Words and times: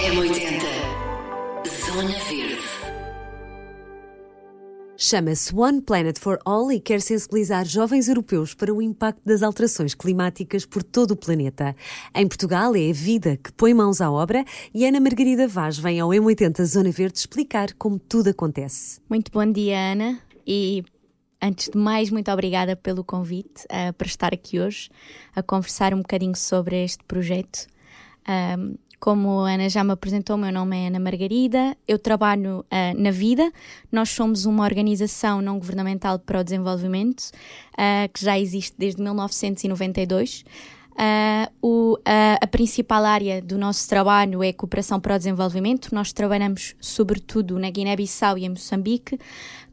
M80 0.00 0.62
Zona 1.84 2.18
Verde 2.20 2.62
Chama-se 4.96 5.54
One 5.54 5.82
Planet 5.82 6.18
for 6.18 6.38
All 6.46 6.72
e 6.72 6.80
quer 6.80 7.02
sensibilizar 7.02 7.66
jovens 7.66 8.08
europeus 8.08 8.54
para 8.54 8.72
o 8.72 8.80
impacto 8.80 9.20
das 9.26 9.42
alterações 9.42 9.94
climáticas 9.94 10.64
por 10.64 10.82
todo 10.82 11.10
o 11.10 11.16
planeta. 11.16 11.76
Em 12.14 12.26
Portugal 12.26 12.74
é 12.74 12.88
a 12.88 12.94
vida 12.94 13.36
que 13.36 13.52
põe 13.52 13.74
mãos 13.74 14.00
à 14.00 14.10
obra 14.10 14.42
e 14.72 14.86
Ana 14.86 15.00
Margarida 15.00 15.46
Vaz 15.46 15.76
vem 15.76 16.00
ao 16.00 16.08
M80 16.08 16.64
Zona 16.64 16.90
Verde 16.90 17.18
explicar 17.18 17.74
como 17.74 17.98
tudo 17.98 18.30
acontece. 18.30 19.02
Muito 19.06 19.30
bom 19.30 19.44
dia, 19.52 19.92
Ana, 19.92 20.18
e 20.46 20.82
antes 21.42 21.68
de 21.68 21.76
mais, 21.76 22.08
muito 22.08 22.30
obrigada 22.30 22.74
pelo 22.74 23.04
convite 23.04 23.64
uh, 23.64 23.92
para 23.92 24.06
estar 24.06 24.32
aqui 24.32 24.58
hoje 24.60 24.88
a 25.36 25.42
conversar 25.42 25.92
um 25.92 25.98
bocadinho 25.98 26.36
sobre 26.36 26.84
este 26.84 27.04
projeto. 27.04 27.66
Um, 28.26 28.76
como 29.00 29.40
a 29.40 29.52
Ana 29.52 29.68
já 29.70 29.82
me 29.82 29.92
apresentou, 29.92 30.36
meu 30.36 30.52
nome 30.52 30.76
é 30.76 30.88
Ana 30.88 31.00
Margarida, 31.00 31.74
eu 31.88 31.98
trabalho 31.98 32.60
uh, 32.60 33.02
na 33.02 33.10
Vida. 33.10 33.50
Nós 33.90 34.10
somos 34.10 34.44
uma 34.44 34.62
organização 34.62 35.40
não 35.40 35.58
governamental 35.58 36.18
para 36.18 36.40
o 36.40 36.44
desenvolvimento 36.44 37.30
uh, 37.72 38.12
que 38.12 38.22
já 38.22 38.38
existe 38.38 38.74
desde 38.78 39.02
1992. 39.02 40.44
Uh, 40.90 41.50
o, 41.62 41.98
a 42.42 42.46
principal 42.46 43.02
área 43.06 43.40
do 43.40 43.56
nosso 43.56 43.88
trabalho 43.88 44.42
é 44.42 44.52
cooperação 44.52 45.00
para 45.00 45.14
o 45.14 45.18
desenvolvimento. 45.18 45.94
Nós 45.94 46.12
trabalhamos 46.12 46.74
sobretudo 46.78 47.58
na 47.58 47.70
Guiné-Bissau 47.70 48.36
e 48.36 48.44
em 48.44 48.50
Moçambique, 48.50 49.18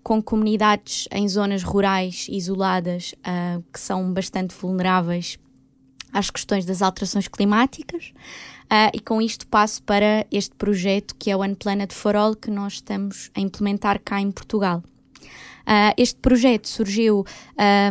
com 0.01 0.21
comunidades 0.21 1.05
em 1.11 1.27
zonas 1.27 1.63
rurais 1.63 2.27
isoladas 2.29 3.13
que 3.73 3.79
são 3.79 4.13
bastante 4.13 4.55
vulneráveis 4.55 5.37
às 6.13 6.29
questões 6.29 6.65
das 6.65 6.81
alterações 6.81 7.27
climáticas. 7.27 8.13
Uh, 8.67 8.91
e 8.93 8.99
com 8.99 9.21
isto 9.21 9.47
passo 9.47 9.81
para 9.83 10.27
este 10.29 10.53
projeto 10.55 11.15
que 11.15 11.31
é 11.31 11.35
o 11.35 11.39
One 11.39 11.55
Planet 11.55 11.93
for 11.93 12.17
All, 12.17 12.35
que 12.35 12.51
nós 12.51 12.73
estamos 12.73 13.31
a 13.33 13.39
implementar 13.39 13.99
cá 14.03 14.19
em 14.19 14.29
Portugal. 14.29 14.83
Uh, 15.67 15.93
este 15.97 16.15
projeto 16.19 16.67
surgiu 16.69 17.25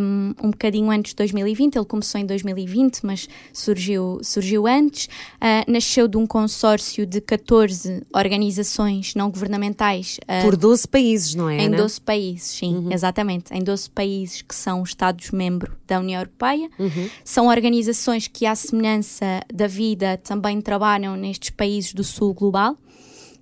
um, 0.00 0.34
um 0.42 0.50
bocadinho 0.50 0.90
antes 0.90 1.10
de 1.10 1.16
2020, 1.16 1.76
ele 1.76 1.84
começou 1.84 2.18
em 2.18 2.24
2020, 2.24 3.04
mas 3.04 3.28
surgiu, 3.52 4.18
surgiu 4.22 4.66
antes. 4.66 5.06
Uh, 5.06 5.70
nasceu 5.70 6.08
de 6.08 6.16
um 6.16 6.26
consórcio 6.26 7.04
de 7.04 7.20
14 7.20 8.02
organizações 8.14 9.14
não 9.14 9.30
governamentais. 9.30 10.18
Uh, 10.22 10.42
Por 10.42 10.56
12 10.56 10.88
países, 10.88 11.34
não 11.34 11.50
é? 11.50 11.58
Em 11.58 11.70
12 11.70 12.00
países, 12.00 12.48
sim, 12.48 12.76
uhum. 12.76 12.92
exatamente. 12.92 13.52
Em 13.52 13.62
12 13.62 13.90
países 13.90 14.40
que 14.40 14.54
são 14.54 14.82
Estados-membros 14.82 15.76
da 15.86 16.00
União 16.00 16.20
Europeia. 16.20 16.70
Uhum. 16.78 17.10
São 17.22 17.48
organizações 17.48 18.26
que, 18.26 18.46
à 18.46 18.54
semelhança 18.54 19.42
da 19.52 19.66
vida, 19.66 20.18
também 20.24 20.60
trabalham 20.62 21.14
nestes 21.14 21.50
países 21.50 21.92
do 21.92 22.02
Sul 22.02 22.32
Global 22.32 22.76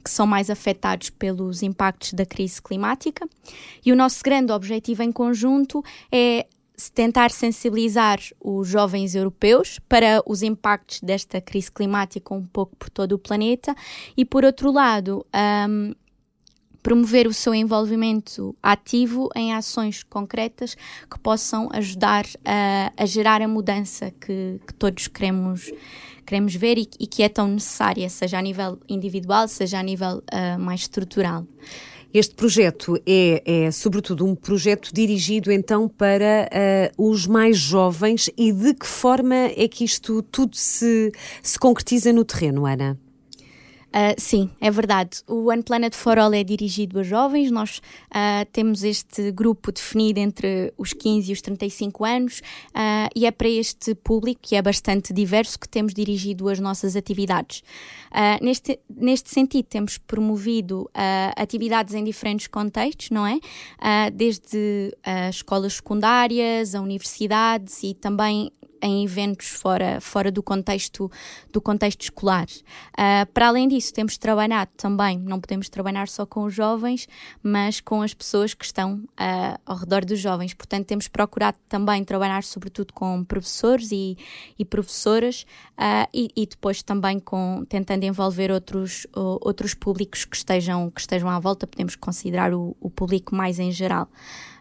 que 0.05 0.11
são 0.11 0.27
mais 0.27 0.51
afetados 0.51 1.09
pelos 1.09 1.63
impactos 1.63 2.13
da 2.13 2.27
crise 2.27 2.61
climática. 2.61 3.27
E 3.85 3.91
o 3.91 3.97
nosso 3.97 4.23
grande 4.23 4.53
objetivo 4.53 5.03
em 5.03 5.11
conjunto 5.11 5.83
é 6.13 6.47
tentar 6.93 7.31
sensibilizar 7.31 8.19
os 8.41 8.69
jovens 8.69 9.15
europeus 9.15 9.79
para 9.89 10.23
os 10.27 10.43
impactos 10.43 11.01
desta 11.01 11.41
crise 11.41 11.71
climática 11.71 12.35
um 12.35 12.45
pouco 12.45 12.77
por 12.77 12.91
todo 12.91 13.13
o 13.13 13.19
planeta 13.19 13.75
e, 14.17 14.25
por 14.25 14.45
outro 14.45 14.73
lado, 14.73 15.25
um, 15.69 15.95
promover 16.83 17.27
o 17.27 17.33
seu 17.33 17.55
envolvimento 17.55 18.55
ativo 18.63 19.31
em 19.35 19.55
ações 19.55 20.03
concretas 20.03 20.77
que 21.11 21.19
possam 21.19 21.71
ajudar 21.73 22.27
a, 22.45 22.93
a 22.97 23.07
gerar 23.07 23.41
a 23.41 23.49
mudança 23.49 24.11
que, 24.21 24.61
que 24.67 24.75
todos 24.75 25.09
queremos 25.09 25.73
queremos 26.25 26.55
ver 26.55 26.79
e, 26.79 26.89
e, 26.99 27.07
que 27.07 27.23
é 27.23 27.29
tão 27.29 27.49
necessária, 27.49 28.09
seja 28.09 28.39
a 28.39 28.43
nível 28.43 28.79
individual, 28.89 29.47
seja 29.49 29.79
a 29.79 29.83
nível 29.83 30.19
uh, 30.19 30.59
mais 30.59 30.83
estrutural. 30.83 31.47
Este 32.13 32.35
projeto 32.37 32.97
é, 33.05 33.43
é, 33.45 33.71
sobretudo, 33.73 34.25
um 34.25 34.37
projeto 34.37 34.95
dirigido 34.95 35.51
então 35.51 35.89
para 35.89 36.49
uh, 36.97 37.11
os 37.11 37.27
mais 37.27 37.59
jovens 37.59 38.31
e 38.37 38.53
de 38.53 38.73
que 38.73 38.87
forma 38.87 39.35
é 39.35 39.67
que 39.67 39.85
isto 39.85 40.23
tudo 40.23 40.55
se, 40.55 41.11
se 41.43 41.59
concretiza 41.59 42.13
no 42.13 42.25
terreno, 42.25 42.67
Ana? 42.67 42.97
Uh, 43.95 44.13
sim, 44.19 44.51
é 44.61 44.73
verdade. 44.73 45.23
O 45.29 45.51
One 45.51 45.63
Planet 45.63 45.95
for 45.95 46.19
All 46.19 46.35
é 46.35 46.43
dirigido 46.43 46.99
a 46.99 47.05
jovens. 47.05 47.49
Nós 47.53 47.79
uh, 47.79 48.45
temos 48.51 48.83
este 48.83 49.31
grupo 49.31 49.71
definido 49.71 50.19
entre 50.19 50.75
os 50.77 50.93
15 50.93 51.31
e 51.31 51.33
os 51.33 51.41
35 51.41 52.05
anos 52.05 52.41
uh, 52.71 53.09
e 53.15 53.25
é 53.25 53.31
para 53.31 53.49
este 53.49 53.95
público, 53.95 54.41
que 54.43 54.57
é 54.57 54.63
bastante 54.63 55.13
diverso, 55.13 55.61
que 55.61 55.69
temos 55.69 55.95
dirigido 55.95 56.49
as 56.49 56.59
nossas 56.59 56.97
atividades. 56.97 57.63
neste, 58.43 58.81
neste 58.91 59.31
sentido, 59.31 59.67
temos 59.67 59.99
promovido 59.99 60.91
atividades 61.37 61.95
em 61.95 62.03
diferentes 62.03 62.47
contextos, 62.47 63.11
não 63.11 63.27
é? 63.27 63.39
desde 64.13 64.97
as 65.05 65.37
escolas 65.37 65.75
secundárias, 65.75 66.75
a 66.75 66.81
universidades 66.81 67.83
e 67.83 67.95
também 67.95 68.51
em 68.85 69.03
eventos 69.03 69.49
fora, 69.49 69.99
fora 69.99 70.31
do, 70.31 70.43
contexto, 70.43 71.11
do 71.51 71.61
contexto 71.61 72.03
escolar. 72.03 72.47
Uh, 72.93 73.27
para 73.33 73.49
além 73.49 73.67
disso, 73.67 73.95
temos 73.95 74.19
trabalhado 74.19 74.71
também, 74.77 75.19
não 75.19 75.41
podemos 75.41 75.71
trabalhar 75.71 76.07
só 76.07 76.27
com 76.27 76.45
os 76.45 76.53
jovens, 76.53 77.09
mas 77.43 77.81
com 77.81 78.03
as 78.03 78.13
pessoas 78.13 78.53
que 78.53 78.65
estão 78.65 78.97
uh, 78.97 79.59
ao 79.65 79.77
redor 79.77 80.05
dos 80.05 80.21
jovens. 80.21 80.53
Portanto, 80.53 80.87
temos 80.87 81.09
procurado 81.09 81.57
também 81.67 82.05
trabalhar 82.05 82.45
sobretudo 82.45 82.93
com 82.93 83.25
professores 83.25 83.91
e, 83.91 84.19
e 84.59 84.65
professoras 84.67 85.47
uh, 85.79 86.07
e, 86.13 86.29
e, 86.37 86.47
depois 86.47 86.83
também 86.83 87.19
com 87.19 87.65
tentando 87.67 88.05
envolver 88.05 88.51
outros, 88.51 89.07
outros 89.15 89.73
públicos 89.73 90.27
que 90.27 90.37
estejam, 90.37 90.91
que 90.91 91.01
estejam 91.01 91.31
à 91.31 91.39
volta, 91.39 91.67
podemos 91.67 91.97
considerar 91.97 92.53
o, 92.53 92.77
o 92.79 92.91
público 92.91 93.35
mais 93.35 93.59
em 93.59 93.73
geral. 93.73 94.09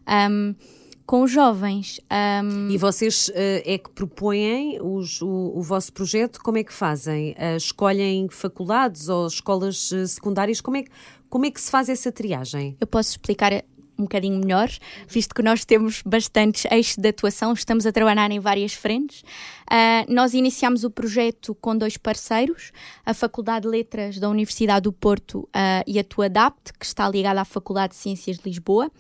Um, 0.08 0.56
com 1.06 1.24
os 1.24 1.32
jovens. 1.32 2.00
Um... 2.44 2.70
E 2.70 2.78
vocês 2.78 3.30
uh, 3.30 3.34
é 3.66 3.78
que 3.78 3.90
propõem 3.92 4.80
os, 4.82 5.22
o, 5.22 5.54
o, 5.56 5.62
vosso 5.62 5.92
projeto? 5.92 6.40
Como 6.42 6.58
é 6.58 6.64
que 6.64 6.74
fazem? 6.74 7.32
Uh, 7.32 7.58
escolhem 7.58 8.28
faculdades 8.30 9.10
ou 9.10 9.28
escolas 9.28 9.92
uh, 9.92 10.08
secundárias? 10.08 10.62
Como 10.62 10.78
é, 10.78 10.84
que, 10.84 10.92
como 11.30 11.46
é 11.46 11.52
que 11.52 11.60
se 11.60 11.70
faz 11.70 11.90
essa 11.90 12.12
triagem? 12.12 12.78
Eu 12.80 12.88
posso 12.88 13.12
explicar 13.12 13.52
um 13.98 14.04
bocadinho 14.04 14.40
melhor, 14.40 14.70
visto 15.08 15.36
que 15.36 15.42
nós 15.42 15.66
temos 15.66 16.02
bastantes 16.04 16.66
eixos 16.72 16.98
de 16.98 17.10
atuação, 17.10 17.54
estamos 17.54 17.86
a 17.86 17.92
trabalhar 17.92 18.30
em 18.32 18.40
várias 18.40 18.74
frentes. 18.74 19.22
Uh, 19.22 20.12
nós 20.12 20.34
iniciamos 20.34 20.84
o 20.84 20.90
projeto 20.90 21.56
com 21.56 21.78
dois 21.78 21.98
parceiros, 21.98 22.72
a 23.06 23.14
Faculdade 23.14 23.64
de 23.64 23.70
Letras 23.70 24.20
da 24.20 24.30
Universidade 24.30 24.84
do 24.84 24.94
Porto 24.94 25.42
uh, 25.42 25.84
e 25.86 26.00
a 26.00 26.04
Tuadapt, 26.04 26.74
que 26.74 26.86
está 26.86 27.08
ligada 27.08 27.42
à 27.42 27.46
Faculdade 27.46 27.94
de 27.94 28.00
Ciências 28.00 28.38
de 28.38 28.50
Lisboa. 28.50 28.92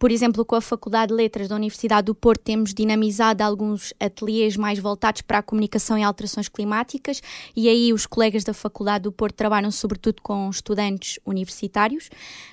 Por 0.00 0.10
exemplo, 0.10 0.46
com 0.46 0.56
a 0.56 0.62
Faculdade 0.62 1.10
de 1.10 1.14
Letras 1.14 1.46
da 1.46 1.54
Universidade 1.56 2.06
do 2.06 2.14
Porto, 2.14 2.40
temos 2.40 2.72
dinamizado 2.72 3.44
alguns 3.44 3.92
ateliês 4.00 4.56
mais 4.56 4.78
voltados 4.78 5.20
para 5.20 5.40
a 5.40 5.42
comunicação 5.42 5.98
e 5.98 6.02
alterações 6.02 6.48
climáticas, 6.48 7.20
e 7.54 7.68
aí 7.68 7.92
os 7.92 8.06
colegas 8.06 8.42
da 8.42 8.54
Faculdade 8.54 9.02
do 9.02 9.12
Porto 9.12 9.34
trabalham 9.34 9.70
sobretudo 9.70 10.22
com 10.22 10.48
estudantes 10.48 11.20
universitários. 11.26 12.08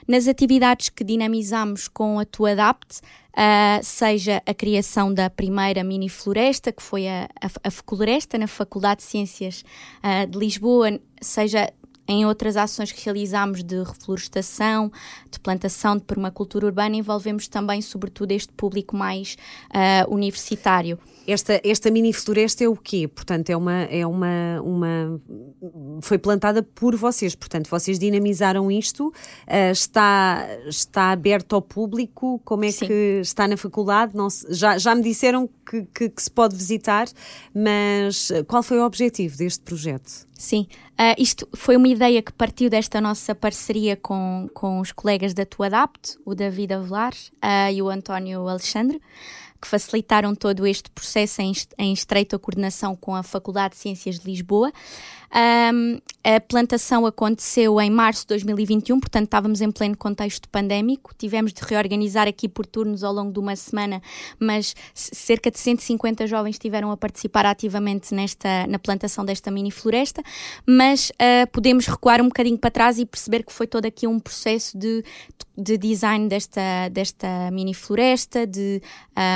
Nas 0.05 0.27
atividades 0.27 0.89
que 0.89 1.05
dinamizamos 1.05 1.87
com 1.87 2.19
a 2.19 2.25
Tuadapt, 2.25 2.99
Uh, 3.37 3.77
seja 3.83 4.41
a 4.47 4.51
criação 4.51 5.13
da 5.13 5.29
primeira 5.29 5.83
mini 5.83 6.09
floresta, 6.09 6.71
que 6.71 6.81
foi 6.81 7.07
a, 7.07 7.29
a, 7.39 7.67
a 7.67 7.69
Floresta 7.69 8.35
na 8.35 8.47
Faculdade 8.47 9.01
de 9.01 9.03
Ciências 9.03 9.63
uh, 10.03 10.25
de 10.25 10.39
Lisboa, 10.39 10.99
seja 11.21 11.71
em 12.07 12.25
outras 12.25 12.55
ações 12.55 12.91
que 12.91 13.03
realizamos 13.03 13.63
de 13.63 13.83
reflorestação, 13.83 14.91
de 15.29 15.39
plantação, 15.39 15.97
de 15.97 16.03
permacultura 16.03 16.65
urbana, 16.65 16.95
envolvemos 16.95 17.47
também, 17.47 17.81
sobretudo, 17.81 18.31
este 18.31 18.51
público 18.53 18.95
mais 18.95 19.37
uh, 19.69 20.13
universitário. 20.13 20.97
Esta, 21.27 21.59
esta 21.63 21.91
mini 21.91 22.13
floresta 22.13 22.63
é 22.63 22.69
o 22.69 22.75
quê? 22.75 23.07
Portanto, 23.07 23.49
é 23.49 23.57
uma, 23.57 23.83
é 23.83 24.07
uma, 24.07 24.61
uma. 24.63 25.21
Foi 26.01 26.17
plantada 26.17 26.63
por 26.63 26.95
vocês, 26.95 27.35
portanto, 27.35 27.69
vocês 27.69 27.99
dinamizaram 27.99 28.71
isto, 28.71 29.07
uh, 29.09 29.71
está, 29.71 30.47
está 30.67 31.11
aberto 31.11 31.53
ao 31.53 31.61
público, 31.61 32.41
como 32.45 32.63
é 32.63 32.71
Sim. 32.71 32.87
que 32.87 33.19
está 33.21 33.47
na 33.47 33.57
faculdade? 33.57 34.15
Não, 34.15 34.29
já, 34.49 34.77
já 34.77 34.95
me 34.95 35.01
disseram 35.01 35.49
que, 35.69 35.83
que, 35.93 36.09
que 36.09 36.21
se 36.21 36.31
pode 36.31 36.55
visitar, 36.55 37.07
mas 37.53 38.31
qual 38.47 38.63
foi 38.63 38.79
o 38.79 38.85
objetivo 38.85 39.37
deste 39.37 39.61
projeto? 39.61 40.27
Sim, 40.33 40.67
uh, 40.93 41.15
isto 41.17 41.47
foi 41.53 41.75
uma 41.75 41.87
ideia 41.87 42.21
que 42.21 42.31
partiu 42.31 42.69
desta 42.69 43.01
nossa 43.01 43.33
parceria 43.33 43.97
com, 43.97 44.47
com 44.53 44.79
os 44.79 44.91
colegas 44.91 45.33
da 45.33 45.45
Tuadapt, 45.45 46.17
o 46.23 46.35
David 46.35 46.73
Avelar 46.73 47.13
uh, 47.13 47.71
e 47.73 47.81
o 47.81 47.89
António 47.89 48.47
Alexandre, 48.47 49.01
que 49.59 49.67
facilitaram 49.67 50.35
todo 50.35 50.67
este 50.67 50.89
processo 50.91 51.41
em, 51.41 51.51
em 51.77 51.91
estreita 51.91 52.37
coordenação 52.37 52.95
com 52.95 53.15
a 53.15 53.23
Faculdade 53.23 53.73
de 53.73 53.81
Ciências 53.81 54.19
de 54.19 54.29
Lisboa. 54.29 54.71
Um, 55.33 55.99
a 56.23 56.39
plantação 56.39 57.05
aconteceu 57.05 57.79
em 57.79 57.89
março 57.89 58.23
de 58.23 58.27
2021, 58.27 58.99
portanto 58.99 59.25
estávamos 59.25 59.61
em 59.61 59.71
pleno 59.71 59.95
contexto 59.97 60.47
pandémico. 60.49 61.13
Tivemos 61.17 61.53
de 61.53 61.61
reorganizar 61.63 62.27
aqui 62.27 62.49
por 62.49 62.65
turnos 62.65 63.03
ao 63.03 63.13
longo 63.13 63.31
de 63.31 63.39
uma 63.39 63.55
semana, 63.55 64.01
mas 64.39 64.75
cerca 64.93 65.51
de 65.51 65.59
150 65.59 66.27
jovens 66.27 66.55
estiveram 66.55 66.91
a 66.91 66.97
participar 66.97 67.45
ativamente 67.45 68.13
nesta, 68.13 68.67
na 68.67 68.79
plantação 68.79 69.23
desta 69.23 69.51
mini 69.51 69.71
floresta. 69.71 70.21
Mas 70.65 71.11
uh, 71.11 71.47
podemos 71.51 71.85
recuar 71.87 72.21
um 72.21 72.25
bocadinho 72.25 72.57
para 72.57 72.71
trás 72.71 72.99
e 72.99 73.05
perceber 73.05 73.43
que 73.43 73.53
foi 73.53 73.67
todo 73.67 73.85
aqui 73.85 74.07
um 74.07 74.19
processo 74.19 74.77
de, 74.77 75.03
de 75.57 75.77
design 75.77 76.27
desta, 76.27 76.89
desta 76.91 77.51
mini 77.51 77.73
floresta, 77.73 78.45
de. 78.45 78.81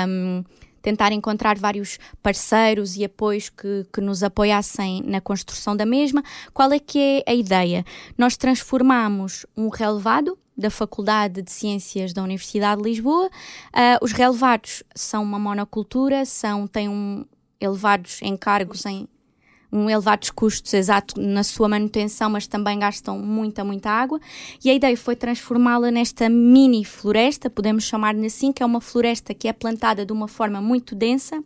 Um, 0.08 0.44
tentar 0.82 1.12
encontrar 1.12 1.56
vários 1.56 1.98
parceiros 2.22 2.96
e 2.96 3.04
apoios 3.04 3.48
que, 3.48 3.86
que 3.92 4.00
nos 4.00 4.22
apoiassem 4.22 5.02
na 5.02 5.20
construção 5.20 5.76
da 5.76 5.86
mesma. 5.86 6.22
Qual 6.52 6.72
é 6.72 6.78
que 6.78 7.22
é 7.26 7.30
a 7.30 7.34
ideia? 7.34 7.84
Nós 8.18 8.36
transformamos 8.36 9.46
um 9.56 9.68
relevado 9.68 10.36
da 10.56 10.70
Faculdade 10.70 11.40
de 11.40 11.50
Ciências 11.50 12.12
da 12.12 12.22
Universidade 12.22 12.82
de 12.82 12.88
Lisboa. 12.88 13.26
Uh, 13.26 14.04
os 14.04 14.12
relevados 14.12 14.82
são 14.94 15.22
uma 15.22 15.38
monocultura, 15.38 16.24
são, 16.24 16.66
têm 16.66 16.88
um, 16.88 17.24
elevados 17.60 18.20
encargos 18.22 18.84
em 18.84 19.08
um 19.72 19.88
elevados 19.88 20.30
custos 20.30 20.74
exato 20.74 21.18
na 21.18 21.42
sua 21.42 21.68
manutenção, 21.68 22.28
mas 22.28 22.46
também 22.46 22.78
gastam 22.78 23.18
muita, 23.18 23.64
muita 23.64 23.90
água. 23.90 24.20
E 24.62 24.68
a 24.68 24.74
ideia 24.74 24.96
foi 24.96 25.16
transformá-la 25.16 25.90
nesta 25.90 26.28
mini 26.28 26.84
floresta, 26.84 27.48
podemos 27.48 27.84
chamar-lhe 27.84 28.26
assim, 28.26 28.52
que 28.52 28.62
é 28.62 28.66
uma 28.66 28.80
floresta 28.80 29.32
que 29.32 29.48
é 29.48 29.52
plantada 29.52 30.04
de 30.04 30.12
uma 30.12 30.28
forma 30.28 30.60
muito 30.60 30.94
densa, 30.94 31.42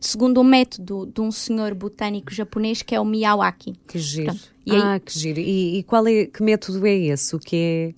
segundo 0.00 0.40
o 0.40 0.44
método 0.44 1.06
de 1.06 1.20
um 1.20 1.30
senhor 1.30 1.74
botânico 1.74 2.32
japonês 2.32 2.80
que 2.80 2.94
é 2.94 3.00
o 3.00 3.04
Miyawaki. 3.04 3.74
Que 3.86 3.98
giro. 3.98 4.26
Pronto, 4.26 4.50
aí... 4.70 4.80
Ah, 4.82 4.98
que 4.98 5.18
giro. 5.18 5.38
E, 5.38 5.78
e, 5.78 5.82
qual 5.82 6.06
é, 6.06 6.24
que 6.26 6.42
método 6.42 6.86
é 6.86 6.94
esse? 6.94 7.36
O 7.36 7.38
que 7.38 7.56
é 7.56 7.94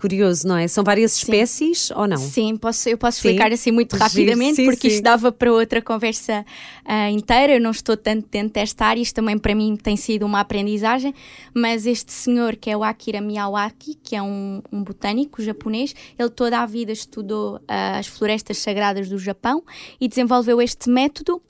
curioso, 0.00 0.48
não 0.48 0.56
é? 0.56 0.66
São 0.66 0.82
várias 0.82 1.12
sim. 1.12 1.18
espécies 1.22 1.90
ou 1.90 2.08
não? 2.08 2.16
Sim, 2.16 2.56
posso, 2.56 2.88
eu 2.88 2.96
posso 2.96 3.20
sim. 3.20 3.28
explicar 3.28 3.52
assim 3.52 3.70
muito 3.70 3.96
rapidamente, 3.96 4.56
sim, 4.56 4.64
porque 4.64 4.88
isto 4.88 5.02
dava 5.02 5.30
para 5.30 5.52
outra 5.52 5.82
conversa 5.82 6.44
uh, 6.86 7.10
inteira. 7.12 7.54
Eu 7.54 7.60
não 7.60 7.70
estou 7.70 7.96
tanto 7.96 8.26
dentro 8.30 8.54
desta 8.54 8.86
área, 8.86 9.00
isto 9.00 9.14
também 9.14 9.38
para 9.38 9.54
mim 9.54 9.76
tem 9.76 9.96
sido 9.96 10.24
uma 10.24 10.40
aprendizagem. 10.40 11.14
Mas 11.54 11.84
este 11.84 12.12
senhor, 12.12 12.56
que 12.56 12.70
é 12.70 12.76
o 12.76 12.82
Akira 12.82 13.20
Miyawaki, 13.20 13.94
que 14.02 14.16
é 14.16 14.22
um, 14.22 14.62
um 14.72 14.82
botânico 14.82 15.42
japonês, 15.42 15.94
ele 16.18 16.30
toda 16.30 16.58
a 16.58 16.66
vida 16.66 16.92
estudou 16.92 17.56
uh, 17.56 17.60
as 17.98 18.06
florestas 18.06 18.58
sagradas 18.58 19.08
do 19.08 19.18
Japão 19.18 19.62
e 20.00 20.08
desenvolveu 20.08 20.62
este 20.62 20.88
método 20.88 21.42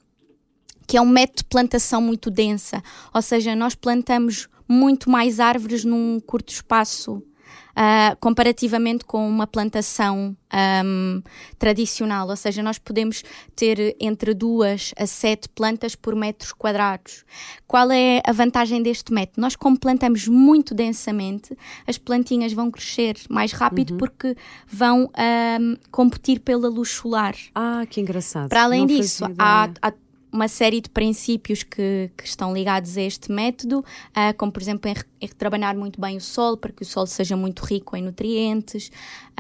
que 0.87 0.97
é 0.97 1.01
um 1.01 1.07
método 1.07 1.37
de 1.37 1.45
plantação 1.45 2.03
muito 2.03 2.33
densa, 2.33 2.83
ou 3.15 3.23
seja, 3.23 3.55
nós 3.55 3.77
plantamos 3.77 4.49
muito 4.69 5.09
mais 5.09 5.39
árvores 5.39 5.85
num 5.85 6.19
curto 6.19 6.53
espaço 6.53 7.23
uh, 7.71 8.17
comparativamente 8.21 9.05
com 9.05 9.29
uma 9.29 9.47
plantação 9.47 10.37
um, 10.85 11.23
tradicional, 11.59 12.29
ou 12.29 12.37
seja, 12.37 12.63
nós 12.63 12.79
podemos 12.79 13.23
ter 13.55 13.97
entre 14.01 14.35
duas 14.35 14.93
a 14.97 15.07
sete 15.07 15.49
plantas 15.49 15.95
por 15.95 16.15
metros 16.15 16.53
quadrados. 16.53 17.25
Qual 17.67 17.91
é 17.91 18.21
a 18.25 18.33
vantagem 18.33 18.83
deste 18.83 19.13
método? 19.13 19.41
Nós, 19.41 19.57
como 19.57 19.79
plantamos 19.79 20.27
muito 20.27 20.75
densamente, 20.75 21.57
as 21.87 21.97
plantinhas 21.99 22.53
vão 22.53 22.71
crescer 22.71 23.17
mais 23.29 23.53
rápido 23.53 23.93
uhum. 23.93 23.99
porque 23.99 24.37
vão 24.67 25.11
um, 25.61 25.77
competir 25.91 26.41
pela 26.41 26.69
luz 26.69 26.91
solar. 26.91 27.35
Ah, 27.55 27.85
que 27.89 28.01
engraçado. 28.01 28.49
Para 28.49 28.65
além 28.65 28.81
Não 28.81 28.87
disso, 28.87 29.25
há, 29.39 29.71
há 29.81 29.93
uma 30.33 30.49
série 30.49 30.81
de 30.81 30.89
princípios 30.89 31.63
que, 31.63 32.11
que, 32.17 32.25
estão 32.25 32.53
ligados 32.53 32.97
a 32.97 33.03
este 33.03 33.31
método, 33.33 33.81
uh, 33.81 34.37
como 34.37 34.53
por 34.53 34.63
exemplo 34.63 34.91
em, 34.91 34.95
em, 35.21 35.29
trabalhar 35.29 35.75
muito 35.75 36.01
bem 36.01 36.17
o 36.17 36.21
solo 36.21 36.57
para 36.57 36.73
que 36.73 36.83
o 36.83 36.87
solo 36.87 37.07
seja 37.07 37.37
muito 37.37 37.65
rico 37.65 37.97
em 37.97 38.03
nutrientes. 38.03 38.91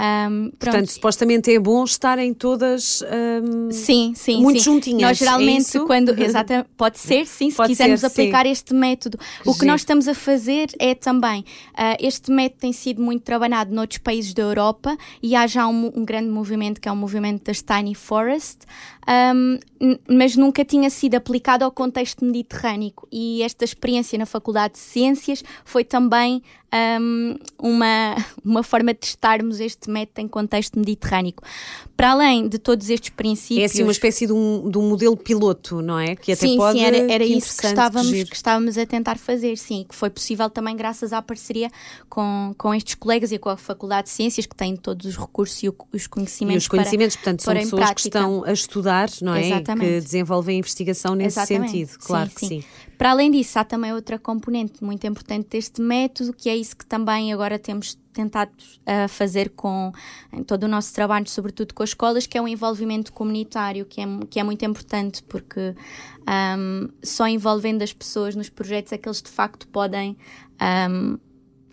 Um, 0.01 0.51
Portanto, 0.59 0.87
supostamente 0.87 1.53
é 1.53 1.59
bom 1.59 1.85
estar 1.85 2.19
em 2.19 2.33
todas 2.33 3.03
um, 3.03 3.71
sim, 3.71 4.15
sim, 4.17 4.41
muito 4.41 4.59
sim. 4.59 4.65
juntinhas. 4.65 5.03
Nós 5.03 5.19
geralmente 5.19 5.77
é 5.77 5.81
quando 5.81 6.09
exatamente, 6.19 6.69
pode 6.77 6.99
ser 6.99 7.27
sim, 7.27 7.51
se 7.51 7.57
pode 7.57 7.69
quisermos 7.69 8.01
ser, 8.01 8.07
aplicar 8.07 8.47
sim. 8.47 8.53
este 8.53 8.73
método. 8.73 9.19
O 9.45 9.55
que 9.55 9.67
nós 9.67 9.83
estamos 9.83 10.09
a 10.09 10.15
fazer 10.15 10.71
é 10.79 10.95
também 10.95 11.41
uh, 11.41 11.97
este 12.01 12.31
método 12.31 12.61
tem 12.61 12.73
sido 12.73 13.03
muito 13.03 13.23
trabalhado 13.23 13.75
noutros 13.75 13.99
países 13.99 14.33
da 14.33 14.43
Europa 14.43 14.97
e 15.23 15.37
há 15.37 15.47
já 15.47 15.67
um, 15.67 15.93
um 15.95 16.05
grande 16.05 16.31
movimento 16.31 16.81
que 16.81 16.89
é 16.89 16.93
o 16.93 16.97
movimento 16.97 17.45
das 17.45 17.61
Tiny 17.61 17.95
Forest, 17.95 18.61
um, 19.07 19.59
mas 20.09 20.37
nunca 20.37 20.65
tinha 20.65 20.80
sido 20.89 21.17
aplicado 21.17 21.65
ao 21.65 21.73
contexto 21.73 22.25
mediterrâneo 22.25 22.93
e 23.13 23.43
esta 23.43 23.65
experiência 23.65 24.19
na 24.19 24.25
Faculdade 24.25 24.75
de 24.75 24.81
Ciências 24.81 25.43
foi 25.65 25.85
também 25.85 26.43
um, 26.73 27.37
uma, 27.59 28.17
uma 28.45 28.63
forma 28.63 28.95
de 28.95 29.01
testarmos 29.01 29.61
este 29.61 29.91
método 29.91 30.21
em 30.21 30.29
contexto 30.29 30.79
mediterrâneo. 30.79 31.35
Para 31.97 32.13
além 32.13 32.49
de 32.49 32.59
todos 32.59 32.89
estes 32.89 33.11
princípios. 33.11 33.63
É 33.63 33.65
assim 33.67 33.83
uma 33.83 33.93
espécie 33.93 34.27
de 34.27 34.33
um, 34.33 34.71
de 34.71 34.79
um 34.79 34.89
modelo 34.89 35.17
piloto, 35.17 35.83
não 35.83 35.99
é? 35.99 36.17
Que 36.17 36.33
até 36.33 36.47
sim, 36.47 36.57
pode, 36.57 36.79
sim, 36.79 36.85
era, 36.85 36.97
era 36.97 37.25
que 37.25 37.37
isso 37.37 37.57
que 37.57 37.67
estávamos, 37.67 38.11
que 38.11 38.37
estávamos 38.37 38.79
a 38.79 38.87
tentar 38.87 39.19
fazer, 39.19 39.57
sim, 39.59 39.85
que 39.89 39.95
foi 39.95 40.09
possível 40.09 40.49
também 40.49 40.77
graças 40.77 41.13
à 41.13 41.21
parceria 41.21 41.71
com, 42.09 42.55
com 42.57 42.75
estes 42.75 42.95
colegas 42.95 43.33
e 43.33 43.39
com 43.39 43.51
a 43.51 43.57
Faculdade 43.57 44.09
de 44.09 44.15
Ciências, 44.15 44.47
que 44.47 44.57
têm 44.57 44.77
todos 44.77 45.07
os 45.07 45.17
recursos 45.17 45.63
e 45.63 45.69
os 45.93 46.07
conhecimentos. 46.07 46.63
E 46.63 46.65
os 46.65 46.69
conhecimentos, 46.69 47.17
para, 47.17 47.25
portanto, 47.25 47.43
são 47.43 47.55
pessoas 47.55 47.91
que 47.91 48.01
estão 48.01 48.45
a 48.45 48.53
estudar, 48.53 49.11
não 49.21 49.35
é? 49.35 49.47
Exatamente. 49.47 49.87
Que 49.87 50.01
desenvolvem 50.01 50.59
investigação 50.59 51.15
nesse 51.15 51.39
Exatamente. 51.39 51.71
sentido, 51.71 51.99
claro 51.99 52.29
sim, 52.31 52.35
que 52.35 52.41
sim. 52.41 52.61
sim. 52.63 52.90
Para 53.01 53.13
além 53.13 53.31
disso, 53.31 53.59
há 53.59 53.65
também 53.65 53.95
outra 53.95 54.19
componente 54.19 54.85
muito 54.85 55.07
importante 55.07 55.49
deste 55.49 55.81
método, 55.81 56.35
que 56.35 56.51
é 56.51 56.55
isso 56.55 56.77
que 56.77 56.85
também 56.85 57.33
agora 57.33 57.59
temos 57.59 57.95
tentado 58.13 58.53
uh, 58.53 59.09
fazer 59.09 59.49
com 59.57 59.91
todo 60.47 60.65
o 60.65 60.69
nosso 60.69 60.93
trabalho, 60.93 61.27
sobretudo 61.27 61.73
com 61.73 61.83
as 61.83 61.89
escolas, 61.89 62.27
que 62.27 62.37
é 62.37 62.43
o 62.43 62.47
envolvimento 62.47 63.11
comunitário, 63.11 63.87
que 63.87 64.03
é, 64.03 64.05
que 64.29 64.39
é 64.39 64.43
muito 64.43 64.63
importante, 64.67 65.23
porque 65.23 65.75
um, 66.59 66.91
só 67.03 67.27
envolvendo 67.27 67.81
as 67.81 67.91
pessoas 67.95 68.37
nos 68.37 68.51
projetos 68.51 68.93
é 68.93 68.99
que 68.99 69.09
eles 69.09 69.23
de 69.23 69.31
facto 69.31 69.67
podem. 69.69 70.19
Um, 70.61 71.17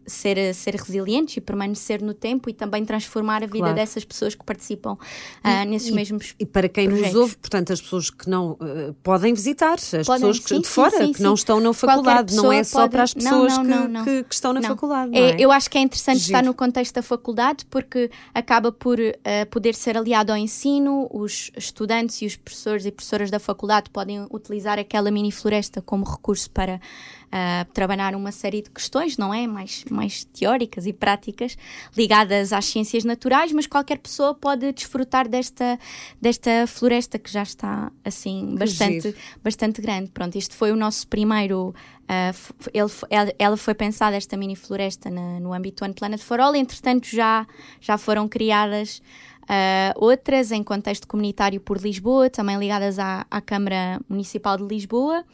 ser, 0.08 0.54
ser 0.54 0.76
resilientes 0.76 1.38
e 1.38 1.42
permanecer 1.42 2.02
no 2.02 2.14
tempo 2.14 2.50
e 2.50 2.54
também 2.54 2.86
transformar 2.86 3.44
a 3.44 3.46
vida 3.46 3.60
claro. 3.60 3.76
dessas 3.76 4.06
pessoas 4.06 4.34
que 4.34 4.44
participam 4.44 4.94
uh, 4.94 5.70
nesses 5.70 5.90
e, 5.90 5.92
mesmos 5.92 6.34
E 6.40 6.46
para 6.46 6.70
quem 6.70 6.88
projetos. 6.88 7.14
nos 7.14 7.22
ouve, 7.22 7.38
portanto, 7.38 7.74
as 7.74 7.82
pessoas 7.82 8.10
que 8.10 8.30
não 8.30 8.52
uh, 8.52 8.94
podem 9.04 9.34
visitar, 9.34 9.74
as 9.74 9.90
podem, 9.90 10.06
pessoas 10.06 10.40
que, 10.40 10.50
sim, 10.50 10.62
de 10.62 10.68
fora, 10.68 10.92
sim, 10.92 11.08
sim, 11.08 11.14
que 11.14 11.22
não 11.22 11.34
estão 11.34 11.60
na 11.60 11.74
faculdade, 11.74 12.36
não 12.36 12.52
é 12.52 12.64
só 12.64 12.82
pode... 12.82 12.92
para 12.92 13.04
as 13.04 13.14
pessoas 13.14 13.58
não, 13.58 13.64
não, 13.64 13.88
não, 13.88 14.04
que, 14.06 14.24
que, 14.24 14.34
estão 14.34 14.54
na 14.54 14.62
faculdade. 14.62 15.12
É, 15.14 15.32
é? 15.32 15.36
Eu 15.40 15.52
acho 15.52 15.70
que 15.70 15.78
é 15.78 15.82
interessante 15.82 16.20
Giro. 16.20 16.38
estar 16.38 16.44
no 16.44 16.54
contexto 16.54 16.96
da 16.96 17.02
faculdade 17.02 17.66
porque 17.66 18.10
acaba 18.34 18.72
por 18.72 18.98
uh, 19.00 19.14
poder 19.52 19.76
ser 19.76 19.98
aliado 19.98 20.32
ao 20.32 20.38
ensino, 20.38 21.10
os 21.12 21.52
estudantes 21.58 22.22
e 22.22 22.26
os 22.26 22.36
professores 22.36 22.86
e 22.86 22.92
professoras 22.92 23.30
da 23.30 23.40
faculdade 23.40 23.90
podem 23.90 24.26
utilizar 24.32 24.80
aquela 24.80 25.12
mini 25.12 25.32
floresta 25.32 25.82
como 25.82 26.06
recurso 26.06 26.50
para 26.50 26.80
uh, 27.28 27.72
trabalhar 27.74 28.16
uma 28.16 28.32
série 28.32 28.62
de 28.62 28.70
questões, 28.70 29.18
não 29.18 29.34
é? 29.34 29.48
Mais, 29.48 29.84
mais 29.90 30.24
teóricas 30.26 30.86
e 30.86 30.94
práticas 30.94 31.58
ligadas 31.96 32.54
às 32.54 32.66
ciências 32.66 33.04
naturais, 33.04 33.52
mas 33.52 33.68
qualquer 33.68 34.00
pessoa 34.00 34.34
pode 34.34 34.72
desfrutar 34.72 35.28
desta, 35.28 35.80
desta 36.22 36.68
floresta 36.68 37.20
que 37.20 37.32
já 37.32 37.44
está 37.44 37.92
assim 38.04 38.56
bastante, 38.58 39.16
bastante 39.44 39.82
grande. 39.82 40.12
Pronto, 40.12 40.38
este 40.38 40.56
foi 40.56 40.72
o 40.72 40.76
nosso 40.76 41.08
primeiro 41.08 41.74
Uh, 42.08 42.66
ele, 42.74 43.36
ela 43.38 43.58
foi 43.58 43.74
pensada, 43.74 44.16
esta 44.16 44.38
mini 44.38 44.56
floresta, 44.56 45.10
na, 45.10 45.42
no 45.42 45.52
âmbito 45.54 45.84
One 45.84 45.94
Planet 45.94 46.22
for 46.22 46.40
All. 46.40 46.56
Entretanto, 46.56 47.06
já, 47.06 47.46
já 47.82 47.98
foram 47.98 48.30
criadas 48.30 49.02
uh, 49.44 49.92
outras 49.98 50.54
em 50.54 50.64
contexto 50.64 51.06
comunitário 51.06 51.60
por 51.60 51.78
Lisboa, 51.78 52.30
também 52.30 52.58
ligadas 52.58 52.98
à, 52.98 53.26
à 53.30 53.42
Câmara 53.42 54.00
Municipal 54.08 54.56
de 54.56 54.64
Lisboa 54.64 55.26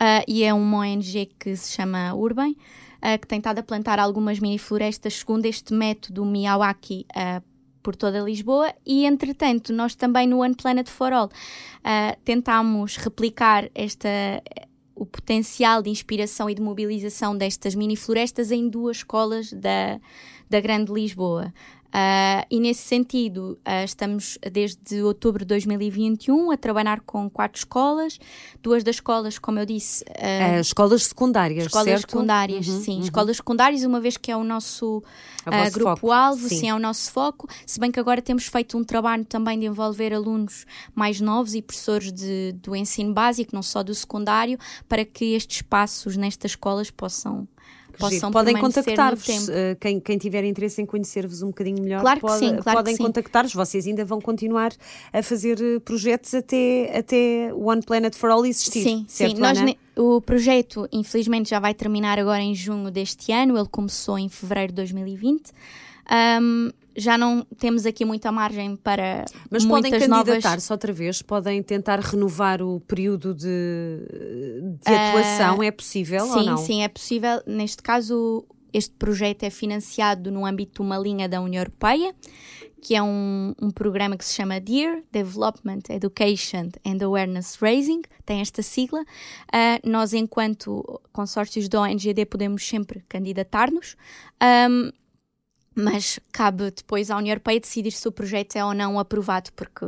uh, 0.00 0.24
e 0.26 0.42
é 0.42 0.52
uma 0.54 0.78
ONG 0.78 1.26
que 1.38 1.54
se 1.54 1.72
chama 1.72 2.14
Urban, 2.14 2.50
uh, 2.50 3.18
que 3.20 3.26
tem 3.26 3.38
estado 3.38 3.58
a 3.58 3.62
plantar 3.62 3.98
algumas 3.98 4.40
mini 4.40 4.58
florestas 4.58 5.14
segundo 5.14 5.46
este 5.46 5.74
método 5.74 6.24
Miyawaki 6.24 7.06
uh, 7.10 7.44
por 7.82 7.96
toda 7.96 8.20
Lisboa 8.20 8.74
e, 8.86 9.04
entretanto, 9.06 9.72
nós 9.72 9.94
também 9.94 10.26
no 10.26 10.40
One 10.40 10.54
Planet 10.54 10.88
for 10.88 11.12
All 11.12 11.30
tentámos 12.24 12.96
replicar 12.96 13.70
esta 13.74 14.08
o 14.94 15.06
potencial 15.06 15.80
de 15.80 15.88
inspiração 15.88 16.50
e 16.50 16.54
de 16.54 16.60
mobilização 16.60 17.34
destas 17.34 17.74
mini 17.74 17.96
florestas 17.96 18.52
em 18.52 18.68
duas 18.68 18.98
escolas 18.98 19.50
da, 19.50 19.98
da 20.50 20.60
Grande 20.60 20.92
Lisboa. 20.92 21.54
Uh, 21.90 22.46
e 22.48 22.60
nesse 22.60 22.82
sentido, 22.82 23.58
uh, 23.66 23.84
estamos 23.84 24.38
desde 24.52 25.02
outubro 25.02 25.40
de 25.40 25.48
2021 25.48 26.52
a 26.52 26.56
trabalhar 26.56 27.00
com 27.00 27.28
quatro 27.28 27.58
escolas. 27.58 28.18
Duas 28.62 28.84
das 28.84 28.96
escolas, 28.96 29.38
como 29.38 29.58
eu 29.58 29.66
disse. 29.66 30.04
Uh, 30.04 30.60
escolas 30.60 31.02
secundárias, 31.02 31.66
escolas 31.66 31.88
certo? 31.88 32.10
secundárias, 32.12 32.68
uhum, 32.68 32.80
sim. 32.80 32.96
Uhum. 32.98 33.02
Escolas 33.02 33.36
secundárias, 33.36 33.82
uma 33.82 34.00
vez 34.00 34.16
que 34.16 34.30
é 34.30 34.36
o 34.36 34.44
nosso 34.44 35.02
grupo-alvo, 35.72 36.48
sim. 36.48 36.58
sim, 36.60 36.68
é 36.68 36.74
o 36.74 36.78
nosso 36.78 37.10
foco. 37.10 37.48
Se 37.66 37.80
bem 37.80 37.90
que 37.90 37.98
agora 37.98 38.22
temos 38.22 38.46
feito 38.46 38.78
um 38.78 38.84
trabalho 38.84 39.24
também 39.24 39.58
de 39.58 39.66
envolver 39.66 40.14
alunos 40.14 40.64
mais 40.94 41.20
novos 41.20 41.54
e 41.54 41.62
professores 41.62 42.12
de, 42.12 42.52
do 42.52 42.76
ensino 42.76 43.12
básico, 43.12 43.50
não 43.52 43.62
só 43.62 43.82
do 43.82 43.94
secundário, 43.94 44.58
para 44.88 45.04
que 45.04 45.34
estes 45.34 45.62
passos 45.62 46.16
nestas 46.16 46.52
escolas 46.52 46.88
possam 46.88 47.48
possam 48.00 48.30
Podem 48.30 48.56
contactar-vos. 48.56 49.48
Uh, 49.48 49.76
quem, 49.78 50.00
quem 50.00 50.18
tiver 50.18 50.44
interesse 50.44 50.80
em 50.82 50.86
conhecer-vos 50.86 51.42
um 51.42 51.48
bocadinho 51.48 51.82
melhor, 51.82 52.00
claro 52.00 52.20
pode, 52.20 52.38
sim, 52.38 52.56
claro 52.56 52.78
podem 52.78 52.96
contactar-vos. 52.96 53.54
Vocês 53.54 53.86
ainda 53.86 54.04
vão 54.04 54.20
continuar 54.20 54.72
a 55.12 55.22
fazer 55.22 55.60
eh, 55.60 55.78
projetos 55.80 56.34
até, 56.34 56.96
até 56.96 57.52
One 57.54 57.82
Planet 57.82 58.14
for 58.14 58.30
All 58.30 58.44
existir. 58.44 58.82
Sim, 58.82 59.04
certo, 59.06 59.36
sim. 59.36 59.40
Nós, 59.40 59.58
o 59.96 60.20
projeto, 60.20 60.88
infelizmente, 60.90 61.50
já 61.50 61.60
vai 61.60 61.74
terminar 61.74 62.18
agora 62.18 62.40
em 62.40 62.54
junho 62.54 62.90
deste 62.90 63.32
ano. 63.32 63.56
Ele 63.56 63.68
começou 63.68 64.18
em 64.18 64.28
fevereiro 64.28 64.72
de 64.72 64.76
2020. 64.76 65.52
Um, 66.10 66.70
já 66.96 67.16
não 67.16 67.44
temos 67.58 67.86
aqui 67.86 68.04
muita 68.04 68.30
margem 68.32 68.76
para 68.76 69.24
Mas 69.50 69.64
podem 69.64 69.90
candidatar-se 69.90 70.72
outra 70.72 70.92
vez? 70.92 71.22
Podem 71.22 71.62
tentar 71.62 72.00
renovar 72.00 72.62
o 72.62 72.80
período 72.80 73.34
de, 73.34 73.46
de 74.84 74.94
atuação? 74.94 75.58
Uh, 75.58 75.62
é 75.62 75.70
possível 75.70 76.24
sim, 76.24 76.30
ou 76.30 76.44
não? 76.44 76.56
Sim, 76.56 76.82
é 76.82 76.88
possível. 76.88 77.42
Neste 77.46 77.82
caso, 77.82 78.44
este 78.72 78.94
projeto 78.94 79.42
é 79.44 79.50
financiado 79.50 80.30
no 80.30 80.46
âmbito 80.46 80.82
de 80.82 80.86
uma 80.86 80.98
linha 80.98 81.28
da 81.28 81.40
União 81.40 81.60
Europeia, 81.60 82.14
que 82.80 82.94
é 82.94 83.02
um, 83.02 83.54
um 83.60 83.70
programa 83.70 84.16
que 84.16 84.24
se 84.24 84.34
chama 84.34 84.58
DEAR, 84.58 85.02
Development, 85.12 85.82
Education 85.90 86.70
and 86.84 87.04
Awareness 87.04 87.56
Raising, 87.60 88.02
tem 88.24 88.40
esta 88.40 88.62
sigla. 88.62 89.00
Uh, 89.00 89.88
nós, 89.88 90.14
enquanto 90.14 91.00
consórcios 91.12 91.68
da 91.68 91.82
ONGD, 91.82 92.24
podemos 92.26 92.66
sempre 92.66 93.04
candidatar-nos. 93.08 93.96
Um, 94.42 94.90
mas 95.74 96.18
cabe 96.32 96.70
depois 96.70 97.10
à 97.10 97.16
União 97.16 97.32
Europeia 97.32 97.60
decidir 97.60 97.92
se 97.92 98.06
o 98.08 98.12
projeto 98.12 98.56
é 98.56 98.64
ou 98.64 98.74
não 98.74 98.98
aprovado, 98.98 99.50
porque 99.54 99.84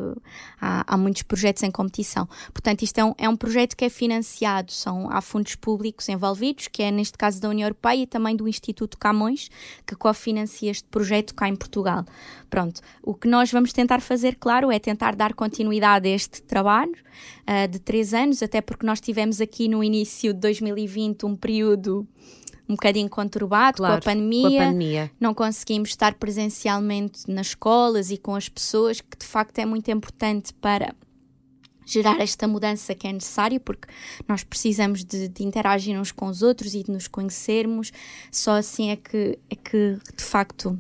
há, 0.60 0.84
há 0.86 0.96
muitos 0.96 1.22
projetos 1.22 1.62
em 1.64 1.70
competição. 1.70 2.28
Portanto, 2.52 2.82
isto 2.82 2.98
é 2.98 3.04
um, 3.04 3.14
é 3.18 3.28
um, 3.28 3.36
projeto 3.36 3.76
que 3.76 3.84
é 3.84 3.88
financiado, 3.88 4.70
são, 4.70 5.10
há 5.10 5.20
fundos 5.20 5.56
públicos 5.56 6.08
envolvidos, 6.08 6.68
que 6.68 6.82
é 6.82 6.90
neste 6.90 7.18
caso 7.18 7.40
da 7.40 7.48
União 7.48 7.66
Europeia 7.66 8.02
e 8.02 8.06
também 8.06 8.36
do 8.36 8.46
Instituto 8.46 8.96
Camões, 8.96 9.50
que 9.86 9.96
cofinancia 9.96 10.70
este 10.70 10.88
projeto 10.88 11.34
cá 11.34 11.48
em 11.48 11.56
Portugal. 11.56 12.04
Pronto, 12.48 12.80
o 13.02 13.14
que 13.14 13.26
nós 13.26 13.50
vamos 13.50 13.72
tentar 13.72 14.00
fazer, 14.00 14.36
claro, 14.36 14.70
é 14.70 14.78
tentar 14.78 15.16
dar 15.16 15.34
continuidade 15.34 16.08
a 16.08 16.12
este 16.12 16.42
trabalho 16.42 16.92
uh, 16.92 17.68
de 17.68 17.80
três 17.80 18.14
anos, 18.14 18.42
até 18.42 18.60
porque 18.60 18.86
nós 18.86 19.00
tivemos 19.00 19.40
aqui 19.40 19.68
no 19.68 19.82
início 19.82 20.32
de 20.32 20.38
2020 20.38 21.26
um 21.26 21.34
período 21.34 22.06
um 22.72 22.76
bocadinho 22.76 23.08
conturbado 23.08 23.76
claro, 23.76 24.02
com, 24.02 24.10
a 24.10 24.12
pandemia, 24.12 24.48
com 24.48 24.56
a 24.56 24.66
pandemia. 24.66 25.10
Não 25.20 25.34
conseguimos 25.34 25.90
estar 25.90 26.14
presencialmente 26.14 27.30
nas 27.30 27.48
escolas 27.48 28.10
e 28.10 28.16
com 28.16 28.34
as 28.34 28.48
pessoas, 28.48 29.00
que 29.00 29.16
de 29.16 29.26
facto 29.26 29.58
é 29.58 29.66
muito 29.66 29.90
importante 29.90 30.52
para 30.54 30.94
gerar 31.84 32.20
esta 32.20 32.48
mudança 32.48 32.94
que 32.94 33.06
é 33.06 33.12
necessária, 33.12 33.60
porque 33.60 33.88
nós 34.26 34.42
precisamos 34.42 35.04
de, 35.04 35.28
de, 35.28 35.44
interagir 35.44 35.98
uns 35.98 36.10
com 36.12 36.26
os 36.26 36.42
outros 36.42 36.74
e 36.74 36.82
de 36.82 36.90
nos 36.90 37.06
conhecermos. 37.06 37.92
Só 38.30 38.52
assim 38.52 38.90
é 38.90 38.96
que, 38.96 39.38
é 39.50 39.56
que 39.56 39.98
de 40.16 40.24
facto 40.24 40.78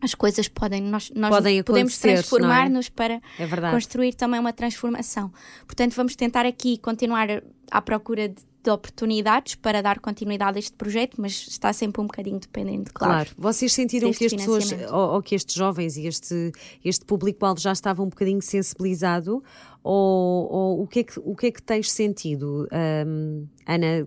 as 0.00 0.14
coisas 0.14 0.48
podem 0.48 0.80
nós, 0.82 1.10
nós 1.14 1.30
podem 1.30 1.62
podemos 1.62 1.98
é? 2.04 2.14
transformar-nos 2.14 2.86
é? 2.86 2.90
para 2.90 3.20
é 3.38 3.70
construir 3.70 4.14
também 4.14 4.38
uma 4.38 4.52
transformação. 4.52 5.32
Portanto, 5.66 5.94
vamos 5.94 6.14
tentar 6.14 6.46
aqui 6.46 6.78
continuar 6.78 7.42
à 7.70 7.82
procura 7.82 8.28
de 8.28 8.49
de 8.62 8.70
oportunidades 8.70 9.54
para 9.54 9.82
dar 9.82 10.00
continuidade 10.00 10.56
a 10.56 10.58
este 10.58 10.76
projeto, 10.76 11.20
mas 11.20 11.46
está 11.48 11.72
sempre 11.72 12.00
um 12.00 12.06
bocadinho 12.06 12.38
dependente, 12.38 12.92
claro. 12.92 13.12
Claro, 13.12 13.30
vocês 13.36 13.72
sentiram 13.72 14.12
que 14.12 14.26
as 14.26 14.32
pessoas, 14.32 14.72
ou, 14.90 15.14
ou, 15.14 15.22
que 15.22 15.34
estes 15.34 15.54
jovens 15.54 15.96
e 15.96 16.06
este, 16.06 16.52
este 16.84 17.04
público-alvo 17.04 17.60
já 17.60 17.72
estavam 17.72 18.06
um 18.06 18.08
bocadinho 18.08 18.42
sensibilizado, 18.42 19.42
ou, 19.82 20.52
ou, 20.52 20.82
o, 20.82 20.86
que 20.86 21.00
é 21.00 21.04
que, 21.04 21.20
o 21.20 21.34
que 21.34 21.46
é 21.46 21.50
que 21.50 21.62
tens 21.62 21.90
sentido, 21.90 22.68
um, 23.06 23.46
Ana, 23.66 24.06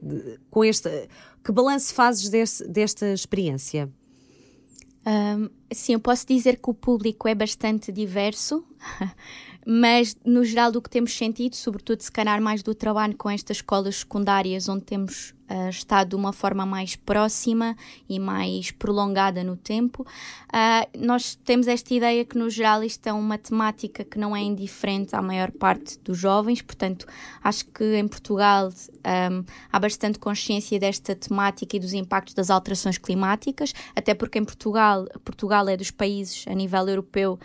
com 0.49 0.63
este, 0.63 0.89
que 1.43 1.51
balanço 1.51 1.93
fazes 1.93 2.29
desse, 2.29 2.67
desta 2.67 3.07
experiência? 3.11 3.89
Um, 5.05 5.49
sim, 5.71 5.93
eu 5.93 5.99
posso 5.99 6.25
dizer 6.25 6.57
que 6.57 6.69
o 6.69 6.73
público 6.73 7.27
é 7.27 7.35
bastante 7.35 7.91
diverso. 7.91 8.65
mas 9.65 10.15
no 10.25 10.43
geral 10.43 10.71
do 10.71 10.81
que 10.81 10.89
temos 10.89 11.15
sentido, 11.15 11.55
sobretudo 11.55 12.01
se 12.01 12.11
calhar 12.11 12.41
mais 12.41 12.61
do 12.61 12.75
trabalho 12.75 13.15
com 13.15 13.29
estas 13.29 13.57
escolas 13.57 13.97
secundárias, 13.97 14.67
onde 14.67 14.83
temos 14.83 15.33
uh, 15.53 15.69
estado 15.69 16.09
de 16.09 16.15
uma 16.15 16.33
forma 16.33 16.65
mais 16.65 16.95
próxima 16.95 17.77
e 18.09 18.19
mais 18.19 18.71
prolongada 18.71 19.43
no 19.43 19.55
tempo, 19.55 20.01
uh, 20.03 20.97
nós 20.97 21.35
temos 21.35 21.67
esta 21.67 21.93
ideia 21.93 22.25
que 22.25 22.37
no 22.37 22.49
geral 22.49 22.83
isto 22.83 23.05
é 23.07 23.13
uma 23.13 23.37
temática 23.37 24.03
que 24.03 24.17
não 24.17 24.35
é 24.35 24.41
indiferente 24.41 25.15
à 25.15 25.21
maior 25.21 25.51
parte 25.51 25.99
dos 25.99 26.17
jovens, 26.17 26.61
portanto 26.61 27.05
acho 27.43 27.65
que 27.65 27.95
em 27.95 28.07
Portugal 28.07 28.69
um, 28.69 29.43
há 29.71 29.79
bastante 29.79 30.17
consciência 30.17 30.79
desta 30.79 31.15
temática 31.15 31.75
e 31.75 31.79
dos 31.79 31.93
impactos 31.93 32.33
das 32.33 32.49
alterações 32.49 32.97
climáticas, 32.97 33.73
até 33.95 34.13
porque 34.13 34.39
em 34.39 34.45
Portugal, 34.45 35.05
Portugal 35.23 35.67
é 35.69 35.77
dos 35.77 35.91
países 35.91 36.45
a 36.47 36.53
nível 36.53 36.87
europeu 36.87 37.39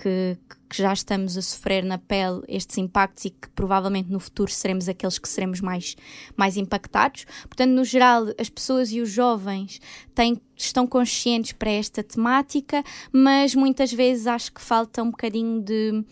que, 0.00 0.38
que, 0.70 0.76
já 0.76 0.92
estamos 0.92 1.36
a 1.36 1.42
sofrer 1.42 1.84
na 1.84 1.98
pele 1.98 2.42
estes 2.46 2.78
impactos 2.78 3.24
e 3.24 3.30
que 3.30 3.48
provavelmente 3.50 4.10
no 4.10 4.20
futuro 4.20 4.50
seremos 4.50 4.88
aqueles 4.88 5.18
que 5.18 5.28
seremos 5.28 5.60
mais, 5.60 5.96
mais 6.36 6.56
impactados. 6.56 7.26
Portanto, 7.42 7.70
no 7.70 7.84
geral, 7.84 8.26
as 8.38 8.48
pessoas 8.48 8.92
e 8.92 9.00
os 9.00 9.10
jovens 9.10 9.80
têm, 10.14 10.40
estão 10.56 10.86
conscientes 10.86 11.52
para 11.52 11.70
esta 11.70 12.02
temática, 12.02 12.84
mas 13.12 13.54
muitas 13.54 13.92
vezes 13.92 14.26
acho 14.26 14.52
que 14.52 14.60
falta 14.60 15.02
um 15.02 15.10
bocadinho 15.10 15.60
de 15.62 16.04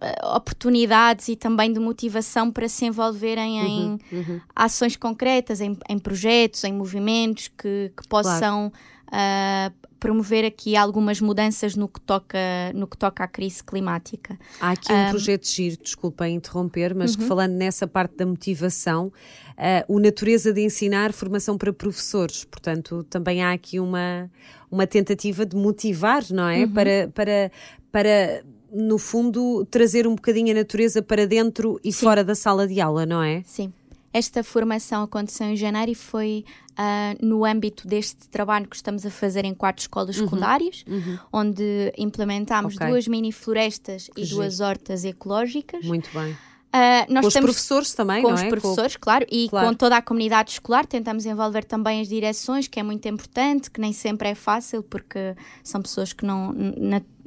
uh, 0.00 0.36
oportunidades 0.36 1.28
e 1.28 1.34
também 1.34 1.72
de 1.72 1.80
motivação 1.80 2.52
para 2.52 2.68
se 2.68 2.84
envolverem 2.84 3.60
uhum, 3.60 3.98
em 4.12 4.16
uhum. 4.16 4.40
ações 4.54 4.94
concretas, 4.94 5.60
em, 5.60 5.76
em, 5.88 5.98
projetos, 5.98 6.62
em 6.64 6.72
movimentos 6.72 7.48
que, 7.48 7.92
que 7.96 8.06
possam. 8.08 8.70
Claro. 8.70 9.72
Uh, 9.72 9.85
promover 9.98 10.44
aqui 10.44 10.76
algumas 10.76 11.20
mudanças 11.20 11.74
no 11.74 11.88
que 11.88 12.00
toca, 12.00 12.38
no 12.74 12.86
que 12.86 12.96
toca 12.96 13.24
à 13.24 13.28
crise 13.28 13.62
climática. 13.62 14.38
Há 14.60 14.70
aqui 14.70 14.92
um, 14.92 15.06
um 15.06 15.10
projeto 15.10 15.42
de 15.42 15.48
giro, 15.48 15.76
desculpem 15.82 16.34
interromper, 16.34 16.94
mas 16.94 17.14
uhum. 17.14 17.22
que 17.22 17.24
falando 17.24 17.52
nessa 17.52 17.86
parte 17.86 18.16
da 18.16 18.26
motivação, 18.26 19.06
uh, 19.06 19.94
o 19.94 19.98
Natureza 19.98 20.52
de 20.52 20.62
Ensinar, 20.62 21.12
formação 21.12 21.56
para 21.56 21.72
professores, 21.72 22.44
portanto 22.44 23.04
também 23.04 23.42
há 23.42 23.52
aqui 23.52 23.80
uma, 23.80 24.30
uma 24.70 24.86
tentativa 24.86 25.44
de 25.46 25.56
motivar, 25.56 26.22
não 26.30 26.48
é? 26.48 26.64
Uhum. 26.64 26.72
Para, 26.72 27.10
para, 27.14 27.52
para 27.90 28.44
no 28.72 28.98
fundo, 28.98 29.64
trazer 29.70 30.06
um 30.06 30.14
bocadinho 30.14 30.50
a 30.50 30.54
natureza 30.54 31.00
para 31.00 31.26
dentro 31.26 31.80
e 31.82 31.92
Sim. 31.92 32.04
fora 32.04 32.22
da 32.22 32.34
sala 32.34 32.66
de 32.66 32.80
aula, 32.80 33.06
não 33.06 33.22
é? 33.22 33.42
Sim. 33.44 33.72
Esta 34.16 34.42
formação 34.42 35.02
aconteceu 35.02 35.46
em 35.46 35.56
janeiro 35.56 35.92
e 35.92 35.94
foi 35.94 36.42
uh, 36.70 37.26
no 37.26 37.44
âmbito 37.44 37.86
deste 37.86 38.26
trabalho 38.30 38.66
que 38.66 38.74
estamos 38.74 39.04
a 39.04 39.10
fazer 39.10 39.44
em 39.44 39.52
quatro 39.52 39.82
escolas 39.82 40.16
uhum. 40.16 40.24
secundárias, 40.24 40.84
uhum. 40.88 41.18
onde 41.30 41.92
implementámos 41.98 42.76
okay. 42.76 42.88
duas 42.88 43.06
mini 43.06 43.30
florestas 43.30 44.08
e 44.16 44.24
duas 44.24 44.60
hortas 44.60 45.04
ecológicas. 45.04 45.84
Muito 45.84 46.08
bem. 46.18 46.34
Uh, 46.74 47.12
nós 47.12 47.22
com 47.22 47.28
os 47.28 47.34
professores 47.34 47.94
também, 47.94 48.22
com 48.22 48.28
não 48.28 48.34
os 48.34 48.42
é? 48.42 48.48
professores, 48.48 48.96
com... 48.96 49.02
claro, 49.02 49.24
e 49.30 49.48
claro. 49.48 49.68
com 49.68 49.74
toda 49.74 49.96
a 49.96 50.02
comunidade 50.02 50.50
escolar. 50.50 50.84
Tentamos 50.84 51.24
envolver 51.24 51.64
também 51.64 52.00
as 52.00 52.08
direções, 52.08 52.68
que 52.68 52.78
é 52.78 52.82
muito 52.82 53.06
importante, 53.08 53.70
que 53.70 53.80
nem 53.80 53.92
sempre 53.92 54.28
é 54.28 54.34
fácil, 54.34 54.82
porque 54.82 55.34
são 55.62 55.80
pessoas 55.80 56.12
que 56.12 56.24
não, 56.24 56.54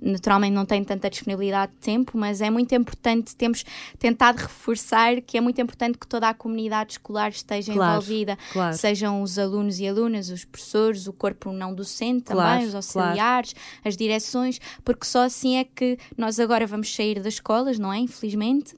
naturalmente 0.01 0.53
não 0.53 0.65
têm 0.65 0.83
tanta 0.83 1.09
disponibilidade 1.09 1.71
de 1.73 1.79
tempo, 1.79 2.17
mas 2.17 2.41
é 2.41 2.49
muito 2.49 2.73
importante, 2.73 3.35
temos 3.35 3.63
tentado 3.97 4.37
reforçar 4.37 5.21
que 5.21 5.37
é 5.37 5.41
muito 5.41 5.59
importante 5.61 5.97
que 5.97 6.07
toda 6.07 6.29
a 6.29 6.33
comunidade 6.33 6.93
escolar 6.93 7.29
esteja 7.29 7.73
claro, 7.73 7.91
envolvida, 7.93 8.37
claro. 8.53 8.75
sejam 8.75 9.21
os 9.21 9.37
alunos 9.37 9.79
e 9.79 9.87
alunas, 9.87 10.29
os 10.29 10.45
professores, 10.45 11.07
o 11.07 11.13
corpo 11.13 11.51
não 11.51 11.73
docente 11.73 12.23
também, 12.23 12.43
claro, 12.43 12.65
os 12.65 12.75
auxiliares, 12.75 13.55
as 13.83 13.97
direções, 13.97 14.59
porque 14.83 15.05
só 15.05 15.23
assim 15.23 15.57
é 15.57 15.63
que 15.63 15.97
nós 16.17 16.39
agora 16.39 16.65
vamos 16.65 16.93
sair 16.93 17.19
das 17.19 17.35
escolas, 17.35 17.77
não 17.77 17.91
é? 17.91 17.97
Infelizmente 17.97 18.75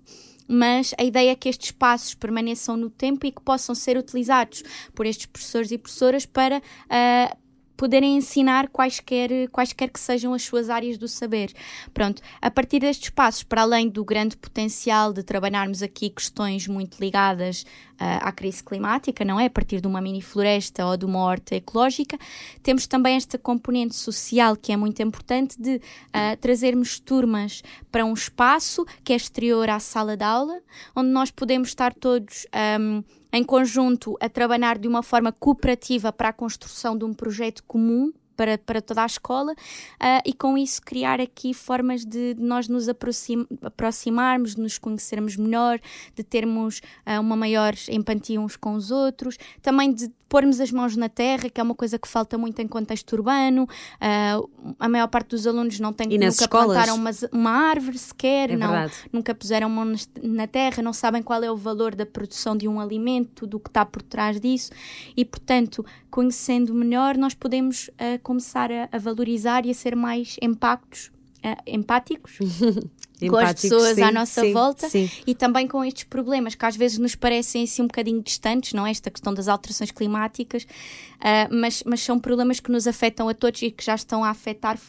mas 0.52 0.94
a 0.98 1.04
ideia 1.04 1.32
é 1.32 1.36
que 1.36 1.48
estes 1.48 1.68
espaços 1.70 2.14
permaneçam 2.14 2.76
no 2.76 2.90
tempo 2.90 3.26
e 3.26 3.32
que 3.32 3.42
possam 3.42 3.74
ser 3.74 3.98
utilizados 3.98 4.64
por 4.94 5.06
estes 5.06 5.26
professores 5.26 5.72
e 5.72 5.78
professoras 5.78 6.26
para 6.26 6.58
uh, 6.58 7.41
poderem 7.82 8.16
ensinar 8.16 8.68
quaisquer, 8.68 9.50
quaisquer 9.50 9.90
que 9.90 10.00
sejam 10.00 10.36
as 10.36 10.44
suas 10.44 10.70
áreas 10.70 11.00
do 11.00 11.08
saber. 11.08 11.52
Pronto, 11.92 12.22
a 12.40 12.52
partir 12.52 12.78
destes 12.78 13.10
passos, 13.10 13.42
para 13.42 13.64
além 13.64 13.90
do 13.90 14.06
grande 14.06 14.38
potencial 14.38 15.12
de 15.12 15.24
trabalharmos 15.24 15.82
aqui 15.82 16.12
questões 16.12 16.68
muito 16.68 17.00
ligadas 17.00 17.64
uh, 18.00 18.22
à 18.22 18.32
crise 18.32 18.64
climática, 18.64 19.26
não 19.26 19.40
é? 19.40 19.48
A 19.48 19.50
partir 19.50 19.82
de 19.82 19.88
uma 19.88 20.00
mini 20.00 20.22
floresta 20.22 20.86
ou 20.86 20.96
de 20.96 21.06
uma 21.06 21.22
horta 21.22 21.56
ecológica, 21.56 22.20
temos 22.62 22.86
também 22.86 23.16
esta 23.16 23.40
componente 23.40 23.96
social 23.96 24.56
que 24.56 24.72
é 24.72 24.78
muito 24.78 25.02
importante 25.02 25.60
de 25.60 25.78
uh, 25.78 26.38
trazermos 26.40 27.00
turmas 27.00 27.64
para 27.92 28.06
um 28.06 28.14
espaço 28.14 28.86
que 29.04 29.12
é 29.12 29.16
exterior 29.16 29.68
à 29.72 29.80
sala 29.80 30.16
de 30.16 30.24
aula, 30.24 30.62
onde 30.96 31.10
nós 31.10 31.32
podemos 31.32 31.70
estar 31.70 31.96
todos. 31.96 32.46
Um, 32.80 33.04
em 33.32 33.44
conjunto 33.44 34.18
a 34.20 34.28
trabalhar 34.28 34.78
de 34.78 34.88
uma 34.88 35.02
forma 35.02 35.32
cooperativa 35.32 36.12
para 36.12 36.30
a 36.30 36.34
construção 36.34 36.98
de 36.98 37.06
um 37.06 37.14
projeto 37.14 37.64
comum 37.64 38.12
para, 38.42 38.58
para 38.58 38.82
toda 38.82 39.04
a 39.04 39.06
escola 39.06 39.52
uh, 39.54 40.22
e 40.26 40.34
com 40.34 40.58
isso 40.58 40.82
criar 40.82 41.22
aqui 41.22 41.54
formas 41.54 42.04
de, 42.04 42.36
nós 42.40 42.68
nos 42.68 42.90
aproxim, 42.90 43.46
aproximarmos, 43.62 44.56
de 44.56 44.62
nos 44.62 44.80
conhecermos 44.80 45.38
melhor, 45.38 45.80
de 46.16 46.24
termos 46.24 46.82
uh, 47.06 47.22
uma 47.22 47.36
maior 47.36 47.76
empatia 47.88 48.42
uns 48.42 48.56
com 48.56 48.74
os 48.74 48.90
outros, 48.90 49.38
também 49.62 49.94
de 49.94 50.12
pormos 50.32 50.62
as 50.62 50.72
mãos 50.72 50.96
na 50.96 51.10
terra, 51.10 51.50
que 51.50 51.60
é 51.60 51.64
uma 51.64 51.76
coisa 51.76 52.00
que 52.00 52.08
falta 52.08 52.38
muito 52.38 52.62
em 52.62 52.68
contexto 52.68 53.12
urbano. 53.12 53.64
Uh, 53.64 54.74
a 54.80 54.88
maior 54.88 55.08
parte 55.08 55.32
dos 55.32 55.46
alunos 55.46 55.78
não 55.78 55.92
tem 55.92 56.08
e 56.08 56.18
nunca 56.18 56.30
escolas? 56.30 56.68
plantaram 56.68 56.96
uma, 56.96 57.12
uma 57.34 57.52
árvore 57.52 57.98
sequer, 57.98 58.52
é 58.52 58.56
não, 58.56 58.90
nunca 59.12 59.36
puseram 59.36 59.70
mão 59.70 59.94
na 60.24 60.48
terra, 60.48 60.82
não 60.82 60.94
sabem 60.94 61.22
qual 61.22 61.44
é 61.44 61.52
o 61.52 61.58
valor 61.58 61.94
da 61.94 62.06
produção 62.06 62.56
de 62.56 62.66
um 62.66 62.80
alimento, 62.80 63.46
do 63.46 63.60
que 63.60 63.68
está 63.68 63.86
por 63.86 64.02
trás 64.02 64.40
disso, 64.40 64.72
e 65.18 65.26
portanto, 65.26 65.86
conhecendo 66.10 66.74
melhor, 66.74 67.18
nós 67.18 67.34
podemos 67.34 67.90
uh, 67.90 68.18
começar 68.32 68.72
a, 68.72 68.88
a, 68.92 68.98
valorizar 68.98 69.66
e 69.66 69.72
a 69.72 69.74
ser 69.74 69.96
mais 69.96 70.38
empactos, 70.42 71.12
uh, 71.46 71.62
empáticos 71.68 72.38
com 73.30 73.38
as 73.38 73.62
pessoas 73.62 73.96
sim, 73.96 74.02
à 74.02 74.12
nossa 74.12 74.42
sim, 74.42 74.54
volta 74.54 74.90
sim. 74.90 75.10
e 75.28 75.36
também 75.36 75.68
com 75.68 75.84
estes 75.84 76.06
problemas 76.06 76.56
que 76.56 76.66
às 76.66 76.76
vezes 76.76 76.98
nos 76.98 77.14
parecem 77.14 77.64
assim 77.64 77.82
um 77.82 77.88
bocadinho 77.88 78.22
distantes, 78.24 78.74
não 78.74 78.88
é? 78.88 78.92
Esta 78.92 79.12
questão 79.12 79.34
das 79.34 79.48
alterações 79.48 79.92
climáticas, 79.92 80.64
uh, 80.64 81.54
mas, 81.54 81.84
mas 81.86 82.02
são 82.02 82.18
problemas 82.18 82.60
que 82.62 82.72
nos 82.72 82.88
afetam 82.88 83.28
a 83.28 83.34
todos 83.34 83.62
e 83.62 83.70
que 83.70 83.84
já 83.84 83.96
estão 83.96 84.24
a 84.24 84.30
afetar 84.30 84.80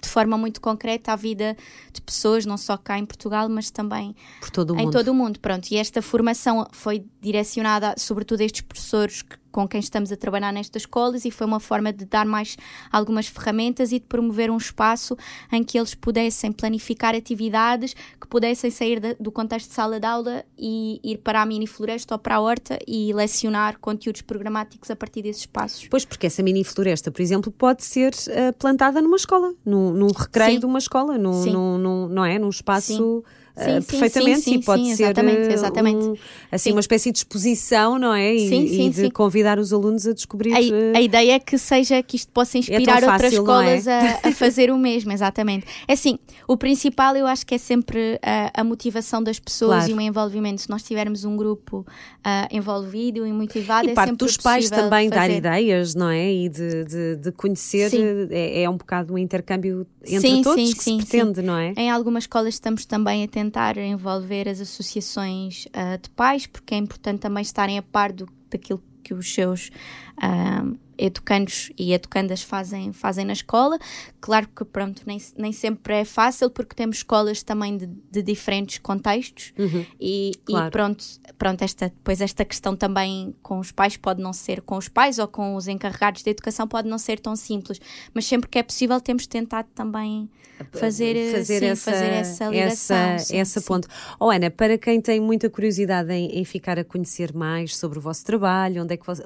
de 0.00 0.08
forma 0.08 0.36
muito 0.36 0.60
concreta 0.60 1.12
a 1.12 1.16
vida 1.16 1.56
de 1.92 2.00
pessoas, 2.02 2.44
não 2.44 2.58
só 2.58 2.76
cá 2.76 2.98
em 2.98 3.06
Portugal, 3.06 3.48
mas 3.48 3.70
também 3.70 4.14
todo 4.52 4.78
em 4.78 4.90
todo 4.90 5.08
o 5.08 5.14
mundo. 5.14 5.40
Pronto, 5.40 5.66
e 5.70 5.76
esta 5.76 6.00
formação 6.02 6.68
foi 6.72 7.04
direcionada 7.20 7.94
sobretudo 7.96 8.42
a 8.42 8.44
estes 8.44 8.60
professores 8.60 9.22
que 9.22 9.43
com 9.54 9.68
quem 9.68 9.78
estamos 9.78 10.10
a 10.10 10.16
trabalhar 10.16 10.52
nestas 10.52 10.82
escolas 10.82 11.24
e 11.24 11.30
foi 11.30 11.46
uma 11.46 11.60
forma 11.60 11.92
de 11.92 12.04
dar 12.04 12.26
mais 12.26 12.56
algumas 12.90 13.28
ferramentas 13.28 13.92
e 13.92 14.00
de 14.00 14.04
promover 14.04 14.50
um 14.50 14.56
espaço 14.56 15.16
em 15.52 15.62
que 15.62 15.78
eles 15.78 15.94
pudessem 15.94 16.50
planificar 16.50 17.14
atividades 17.14 17.94
que 18.20 18.26
pudessem 18.26 18.68
sair 18.68 18.98
de, 18.98 19.14
do 19.14 19.30
contexto 19.30 19.68
de 19.68 19.74
sala 19.74 20.00
de 20.00 20.06
aula 20.08 20.44
e 20.58 20.98
ir 21.04 21.18
para 21.18 21.40
a 21.40 21.46
mini 21.46 21.68
floresta 21.68 22.16
ou 22.16 22.18
para 22.18 22.34
a 22.34 22.40
horta 22.40 22.80
e 22.84 23.12
lecionar 23.12 23.78
conteúdos 23.78 24.22
programáticos 24.22 24.90
a 24.90 24.96
partir 24.96 25.22
desses 25.22 25.42
espaços. 25.42 25.86
Pois, 25.88 26.04
porque 26.04 26.26
essa 26.26 26.42
mini 26.42 26.64
floresta, 26.64 27.12
por 27.12 27.22
exemplo, 27.22 27.52
pode 27.52 27.84
ser 27.84 28.12
uh, 28.12 28.52
plantada 28.58 29.00
numa 29.00 29.16
escola, 29.16 29.54
num, 29.64 29.92
num 29.92 30.08
recreio 30.08 30.54
Sim. 30.54 30.58
de 30.58 30.66
uma 30.66 30.80
escola, 30.80 31.16
num, 31.16 31.44
num, 31.44 31.78
num, 31.78 32.08
não 32.08 32.24
é? 32.24 32.40
Num 32.40 32.48
espaço. 32.48 33.22
Sim 33.22 33.43
sim, 33.56 33.80
sim, 33.80 33.86
perfeitamente 33.86 34.40
sim, 34.40 34.54
e 34.54 34.62
pode 34.62 34.84
ser 34.96 35.04
exatamente, 35.04 35.52
exatamente. 35.52 36.04
Um, 36.04 36.16
assim 36.50 36.72
uma 36.72 36.80
espécie 36.80 37.12
de 37.12 37.18
exposição, 37.18 37.98
não 37.98 38.12
é? 38.12 38.34
E, 38.34 38.86
e 38.86 38.90
de 38.90 39.10
convidar 39.10 39.58
os 39.58 39.72
alunos 39.72 40.06
a 40.06 40.12
descobrir. 40.12 40.52
A, 40.52 40.58
a, 40.58 41.00
eh, 41.00 41.02
ideia 41.02 41.32
é 41.34 41.38
que 41.38 41.56
seja 41.56 42.02
que 42.02 42.16
isto 42.16 42.32
possa 42.32 42.58
é 42.58 42.60
inspirar 42.60 43.02
é 43.02 43.10
outras 43.10 43.32
escolas 43.32 43.86
é? 43.86 44.20
a, 44.24 44.28
a, 44.28 44.32
fazer 44.34 44.70
o 44.70 44.76
mesmo, 44.76 45.12
exatamente. 45.12 45.66
É 45.86 45.92
assim, 45.92 46.18
o 46.48 46.56
principal 46.56 47.16
eu 47.16 47.26
acho 47.26 47.46
que 47.46 47.54
é 47.54 47.58
sempre 47.58 48.18
a, 48.22 48.60
a 48.60 48.64
motivação 48.64 49.22
das 49.22 49.38
pessoas 49.38 49.84
claro. 49.84 49.90
e 49.90 49.94
o 49.94 50.00
envolvimento. 50.00 50.60
Se 50.60 50.70
nós 50.70 50.82
tivermos 50.82 51.24
um 51.24 51.36
grupo 51.36 51.78
uh, 51.78 52.54
envolvido 52.54 53.24
e 53.24 53.32
motivado, 53.32 53.86
e 53.86 53.92
é 53.92 53.94
parte 53.94 54.10
sempre 54.10 54.26
dos 54.26 54.36
pais 54.36 54.68
também 54.68 55.08
fazer. 55.08 55.10
dar 55.10 55.30
ideias, 55.30 55.94
não 55.94 56.08
é? 56.08 56.32
E 56.32 56.48
de, 56.48 56.84
de, 56.84 57.16
de 57.16 57.32
conhecer, 57.32 57.90
é, 58.30 58.62
é, 58.62 58.70
um 58.70 58.76
bocado 58.76 59.14
um 59.14 59.18
intercâmbio 59.18 59.86
entre 60.04 60.42
todos 60.42 60.68
sim, 60.68 60.76
que 60.76 60.84
sim, 60.84 61.00
se 61.00 61.06
pretende, 61.06 61.40
não 61.40 61.56
é? 61.56 61.72
Em 61.76 61.90
algumas 61.90 62.24
escolas 62.24 62.54
estamos 62.54 62.84
também 62.84 63.22
a 63.22 63.28
tentar 63.28 63.43
envolver 63.76 64.48
as 64.48 64.60
associações 64.60 65.66
uh, 65.66 66.00
de 66.00 66.10
pais, 66.10 66.46
porque 66.46 66.74
é 66.74 66.78
importante 66.78 67.20
também 67.20 67.42
estarem 67.42 67.78
a 67.78 67.82
par 67.82 68.12
do, 68.12 68.28
daquilo 68.50 68.82
que 69.02 69.12
os 69.12 69.32
seus 69.32 69.70
uh, 70.18 70.78
educandos 70.96 71.70
e 71.78 71.92
educandas 71.92 72.42
fazem, 72.42 72.92
fazem 72.92 73.24
na 73.24 73.32
escola. 73.32 73.78
Claro 74.20 74.48
que 74.48 74.64
pronto, 74.64 75.02
nem, 75.06 75.18
nem 75.36 75.52
sempre 75.52 75.94
é 75.94 76.04
fácil 76.04 76.48
porque 76.50 76.74
temos 76.74 76.98
escolas 76.98 77.42
também 77.42 77.76
de, 77.76 77.86
de 77.86 78.22
diferentes 78.22 78.78
contextos 78.78 79.52
uhum, 79.58 79.84
e, 80.00 80.32
claro. 80.44 80.68
e, 80.68 80.70
pronto, 80.70 81.04
pronto 81.36 81.62
esta, 81.62 81.88
depois 81.88 82.20
esta 82.20 82.44
questão 82.44 82.74
também 82.74 83.34
com 83.42 83.58
os 83.58 83.70
pais 83.70 83.96
pode 83.96 84.22
não 84.22 84.32
ser 84.32 84.62
com 84.62 84.76
os 84.76 84.88
pais 84.88 85.18
ou 85.18 85.28
com 85.28 85.54
os 85.54 85.68
encarregados 85.68 86.22
de 86.22 86.30
educação 86.30 86.66
pode 86.66 86.88
não 86.88 86.98
ser 86.98 87.18
tão 87.20 87.36
simples, 87.36 87.80
mas 88.14 88.24
sempre 88.24 88.48
que 88.48 88.58
é 88.58 88.62
possível 88.62 89.00
temos 89.00 89.26
tentado 89.26 89.68
também 89.74 90.30
fazer, 90.72 91.32
fazer, 91.32 91.60
sim, 91.60 91.66
essa, 91.66 91.90
fazer 91.90 92.04
essa 92.06 92.46
ligação. 92.48 92.96
Essa, 92.96 93.24
sim, 93.24 93.36
essa 93.36 93.60
sim. 93.60 93.66
ponte. 93.66 93.88
Oh, 94.18 94.30
Ana, 94.30 94.50
para 94.50 94.78
quem 94.78 95.00
tem 95.00 95.20
muita 95.20 95.50
curiosidade 95.50 96.12
em, 96.12 96.38
em, 96.38 96.44
ficar 96.44 96.78
a 96.78 96.84
conhecer 96.84 97.34
mais 97.34 97.76
sobre 97.76 97.98
o 97.98 98.02
vosso 98.02 98.24
trabalho, 98.24 98.82
onde 98.82 98.94
é 98.94 98.96
que, 98.96 99.06
vos, 99.06 99.20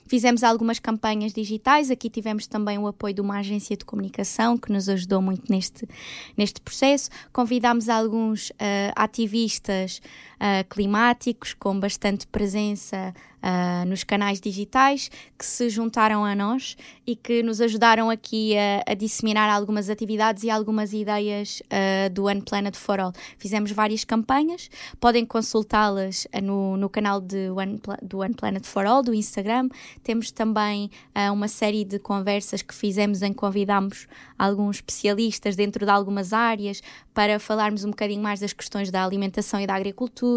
Fizemos 0.07 0.43
algumas 0.43 0.81
campanhas 0.81 1.33
digitais, 1.33 1.89
aqui 1.89 2.11
tivemos 2.11 2.47
também 2.47 2.77
o 2.79 2.87
apoio 2.87 3.15
de 3.15 3.21
uma 3.21 3.39
agência 3.39 3.77
de 3.77 3.85
comunicação 3.85 4.59
que 4.59 4.73
nos 4.73 4.89
ajudou 4.89 5.23
muito 5.23 5.45
neste, 5.49 5.89
neste 6.37 6.61
processo. 6.61 7.11
Convidámos 7.33 7.89
alguns 7.89 8.51
uh, 8.51 8.55
ativistas 8.97 10.01
uh, 10.41 10.67
climáticos 10.69 11.55
com 11.55 11.79
bastante 11.79 12.27
presença 12.27 13.15
uh, 13.43 13.87
nos 13.87 14.03
canais 14.03 14.41
digitais 14.41 15.11
que 15.39 15.45
se 15.45 15.69
juntaram 15.69 16.25
a 16.25 16.35
nós 16.35 16.77
e 17.07 17.15
que 17.15 17.43
nos 17.43 17.61
ajudaram 17.61 18.09
aqui 18.09 18.57
a, 18.57 18.93
a 18.93 18.95
disseminar 18.95 19.51
algumas 19.51 19.91
atividades 19.91 20.43
e 20.43 20.51
algumas 20.51 20.93
ideias 20.93 21.63
uh, 21.67 22.11
do 22.11 22.25
One 22.25 22.43
Planet 22.43 22.75
for 22.75 22.99
All. 22.99 23.13
Fizemos 23.39 23.71
várias 23.71 24.05
campanhas, 24.05 24.71
podem 24.99 25.27
consultá-las 25.27 26.27
no, 26.43 26.77
no 26.77 26.89
canal 26.89 27.21
de 27.21 27.51
One, 27.51 27.81
do 28.03 28.19
One 28.19 28.35
Planet 28.35 28.65
for 28.65 28.87
All 28.87 29.03
do 29.03 29.13
Instagram. 29.13 29.69
Temos 30.03 30.31
também 30.31 30.91
uma 31.33 31.49
série 31.49 31.85
de 31.85 31.99
conversas 31.99 32.63
que 32.63 32.75
fizemos 32.75 33.23
em 33.23 33.33
que 33.33 33.39
convidámos 33.39 34.07
alguns 34.39 34.77
especialistas 34.77 35.57
dentro 35.57 35.85
de 35.85 35.91
algumas 35.91 36.33
áreas 36.33 36.83
para 37.13 37.39
falarmos 37.39 37.85
um 37.85 37.91
bocadinho 37.91 38.23
mais 38.23 38.41
das 38.41 38.53
questões 38.53 38.91
da 38.91 39.05
alimentação 39.05 39.61
e 39.61 39.67
da 39.67 39.75
agricultura, 39.75 40.30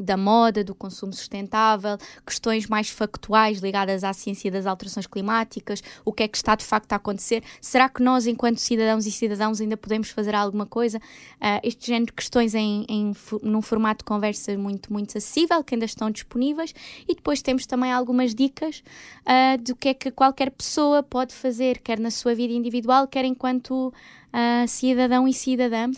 da 0.00 0.16
moda, 0.16 0.64
do 0.64 0.74
consumo 0.74 1.12
sustentável, 1.12 1.98
questões 2.26 2.66
mais 2.66 2.88
factuais 2.88 3.58
ligadas 3.58 4.02
à 4.02 4.12
ciência 4.12 4.50
das 4.50 4.66
alterações 4.66 5.06
climáticas, 5.06 5.82
o 6.04 6.12
que 6.12 6.22
é 6.22 6.28
que 6.28 6.36
está 6.36 6.54
de 6.54 6.64
facto 6.64 6.92
a 6.92 6.96
acontecer, 6.96 7.42
será 7.60 7.88
que 7.88 8.02
nós, 8.02 8.26
enquanto 8.26 8.58
cidadãos 8.58 9.06
e 9.06 9.10
cidadãos, 9.10 9.60
ainda 9.60 9.76
podemos 9.76 10.10
fazer 10.10 10.34
alguma 10.34 10.64
coisa? 10.64 10.98
Uh, 10.98 11.60
este 11.62 11.88
género 11.88 12.06
de 12.06 12.12
questões 12.12 12.54
em, 12.54 12.86
em, 12.88 13.12
num 13.42 13.60
formato 13.60 13.98
de 13.98 14.04
conversa 14.04 14.56
muito, 14.56 14.92
muito 14.92 15.16
acessível, 15.18 15.62
que 15.62 15.74
ainda 15.74 15.84
estão 15.84 16.10
disponíveis, 16.10 16.74
e 17.06 17.14
depois 17.14 17.42
temos 17.42 17.66
também 17.66 17.92
algumas 17.92 18.34
dicas 18.34 18.82
uh, 19.22 19.62
do 19.62 19.76
que 19.76 19.88
é 19.90 19.94
que 19.94 20.10
qualquer 20.10 20.50
pessoa 20.50 21.02
pode 21.02 21.34
fazer, 21.34 21.78
quer 21.78 22.00
na 22.00 22.10
sua 22.10 22.34
vida 22.34 22.54
individual, 22.54 23.06
quer 23.06 23.24
enquanto 23.24 23.88
uh, 23.88 24.68
cidadão 24.68 25.28
e 25.28 25.34
cidadã. 25.34 25.90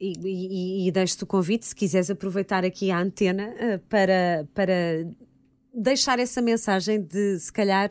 E, 0.00 0.14
e, 0.24 0.88
e 0.88 0.90
deixo-te 0.90 1.24
o 1.24 1.26
convite, 1.26 1.66
se 1.66 1.74
quiseres 1.74 2.10
aproveitar 2.10 2.64
aqui 2.64 2.90
a 2.90 2.98
antena 2.98 3.48
uh, 3.50 3.78
para, 3.80 4.48
para 4.54 5.06
deixar 5.74 6.18
essa 6.18 6.40
mensagem 6.40 7.02
de, 7.02 7.38
se 7.38 7.52
calhar, 7.52 7.90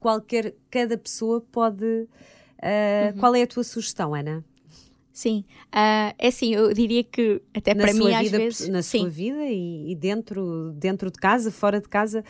qualquer, 0.00 0.54
cada 0.70 0.96
pessoa 0.96 1.40
pode. 1.40 1.84
Uh, 1.84 3.12
uhum. 3.12 3.18
Qual 3.20 3.34
é 3.34 3.42
a 3.42 3.46
tua 3.46 3.64
sugestão, 3.64 4.14
Ana? 4.14 4.44
Sim, 5.12 5.44
uh, 5.66 6.14
é 6.18 6.28
assim, 6.28 6.54
eu 6.54 6.72
diria 6.72 7.04
que 7.04 7.42
até 7.52 7.74
na 7.74 7.84
para 7.84 7.92
mim 7.92 8.06
vida, 8.06 8.18
às 8.18 8.30
vezes... 8.30 8.68
Na 8.68 8.80
sim. 8.80 9.00
sua 9.00 9.10
vida 9.10 9.44
e, 9.44 9.92
e, 9.92 9.94
dentro, 9.94 10.72
dentro 10.72 11.10
de 11.10 11.18
casa, 11.18 11.50
fora 11.50 11.82
de 11.82 11.88
casa, 11.88 12.24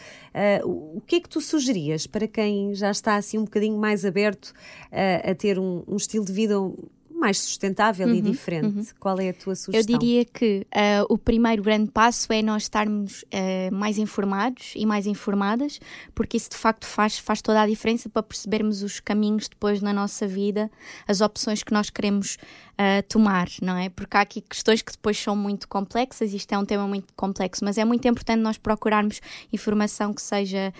uh, 0.64 0.96
o 0.96 1.00
que 1.00 1.16
é 1.16 1.20
que 1.20 1.28
tu 1.28 1.40
sugerias 1.40 2.08
para 2.08 2.26
quem 2.26 2.74
já 2.74 2.90
está 2.90 3.14
assim 3.14 3.38
um 3.38 3.44
bocadinho 3.44 3.78
mais 3.78 4.04
aberto 4.04 4.46
uh, 4.46 5.30
a 5.30 5.34
ter 5.34 5.60
um, 5.60 5.84
um 5.86 5.94
estilo 5.94 6.24
de 6.24 6.32
vida 6.32 6.56
mais 7.22 7.38
sustentável 7.38 8.08
uhum, 8.08 8.14
e 8.14 8.20
diferente. 8.20 8.76
Uhum. 8.78 8.86
Qual 8.98 9.18
é 9.20 9.28
a 9.28 9.32
tua 9.32 9.54
sugestão? 9.54 9.94
Eu 9.94 9.98
diria 9.98 10.24
que 10.24 10.66
uh, 10.74 11.06
o 11.08 11.16
primeiro 11.16 11.62
grande 11.62 11.88
passo 11.88 12.32
é 12.32 12.42
nós 12.42 12.64
estarmos 12.64 13.22
uh, 13.22 13.72
mais 13.72 13.96
informados 13.96 14.72
e 14.74 14.84
mais 14.84 15.06
informadas, 15.06 15.78
porque 16.16 16.36
isso 16.36 16.50
de 16.50 16.56
facto 16.56 16.84
faz, 16.84 17.18
faz 17.18 17.40
toda 17.40 17.62
a 17.62 17.66
diferença 17.66 18.08
para 18.08 18.24
percebermos 18.24 18.82
os 18.82 18.98
caminhos 18.98 19.48
depois 19.48 19.80
na 19.80 19.92
nossa 19.92 20.26
vida, 20.26 20.68
as 21.06 21.20
opções 21.20 21.62
que 21.62 21.72
nós 21.72 21.90
queremos 21.90 22.36
uh, 22.72 23.06
tomar, 23.08 23.46
não 23.62 23.76
é? 23.76 23.88
Porque 23.88 24.16
há 24.16 24.20
aqui 24.20 24.40
questões 24.40 24.82
que 24.82 24.90
depois 24.90 25.16
são 25.16 25.36
muito 25.36 25.68
complexas, 25.68 26.34
isto 26.34 26.52
é 26.52 26.58
um 26.58 26.64
tema 26.64 26.88
muito 26.88 27.14
complexo, 27.14 27.64
mas 27.64 27.78
é 27.78 27.84
muito 27.84 28.06
importante 28.08 28.40
nós 28.40 28.58
procurarmos 28.58 29.20
informação 29.52 30.12
que 30.12 30.22
seja 30.22 30.74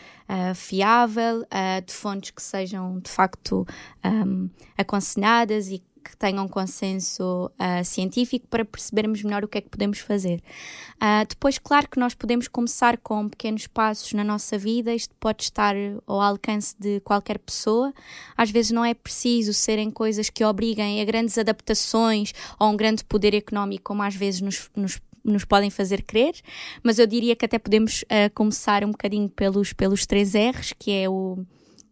fiável, 0.54 1.44
de 1.84 1.92
fontes 1.92 2.30
que 2.30 2.40
sejam 2.42 2.98
de 3.00 3.10
facto 3.10 3.66
um, 4.02 4.48
aconselhadas 4.78 5.68
e 5.68 5.82
que 6.02 6.16
tenham 6.16 6.46
consenso 6.48 7.50
uh, 7.58 7.84
científico 7.84 8.46
para 8.48 8.64
percebermos 8.64 9.22
melhor 9.22 9.44
o 9.44 9.48
que 9.48 9.58
é 9.58 9.60
que 9.60 9.68
podemos 9.68 9.98
fazer. 9.98 10.42
Uh, 10.96 11.26
depois, 11.28 11.58
claro 11.58 11.88
que 11.88 11.98
nós 11.98 12.14
podemos 12.14 12.48
começar 12.48 12.98
com 12.98 13.28
pequenos 13.28 13.66
passos 13.66 14.12
na 14.12 14.24
nossa 14.24 14.58
vida, 14.58 14.94
isto 14.94 15.14
pode 15.20 15.44
estar 15.44 15.74
ao 16.06 16.20
alcance 16.20 16.74
de 16.78 17.00
qualquer 17.00 17.38
pessoa. 17.38 17.92
Às 18.36 18.50
vezes 18.50 18.70
não 18.70 18.84
é 18.84 18.94
preciso 18.94 19.54
serem 19.54 19.90
coisas 19.90 20.28
que 20.28 20.44
obriguem 20.44 21.00
a 21.00 21.04
grandes 21.04 21.38
adaptações 21.38 22.32
ou 22.58 22.70
um 22.70 22.76
grande 22.76 23.04
poder 23.04 23.34
económico, 23.34 23.84
como 23.84 24.02
às 24.02 24.14
vezes 24.14 24.40
nos, 24.40 24.70
nos 24.76 25.00
nos 25.24 25.44
podem 25.44 25.70
fazer 25.70 26.02
crer, 26.02 26.34
mas 26.82 26.98
eu 26.98 27.06
diria 27.06 27.36
que 27.36 27.44
até 27.44 27.56
podemos 27.56 28.02
uh, 28.02 28.28
começar 28.34 28.84
um 28.84 28.90
bocadinho 28.90 29.28
pelos, 29.28 29.72
pelos 29.72 30.04
três 30.04 30.34
R's, 30.34 30.72
que 30.76 30.90
é 30.90 31.08
o 31.08 31.38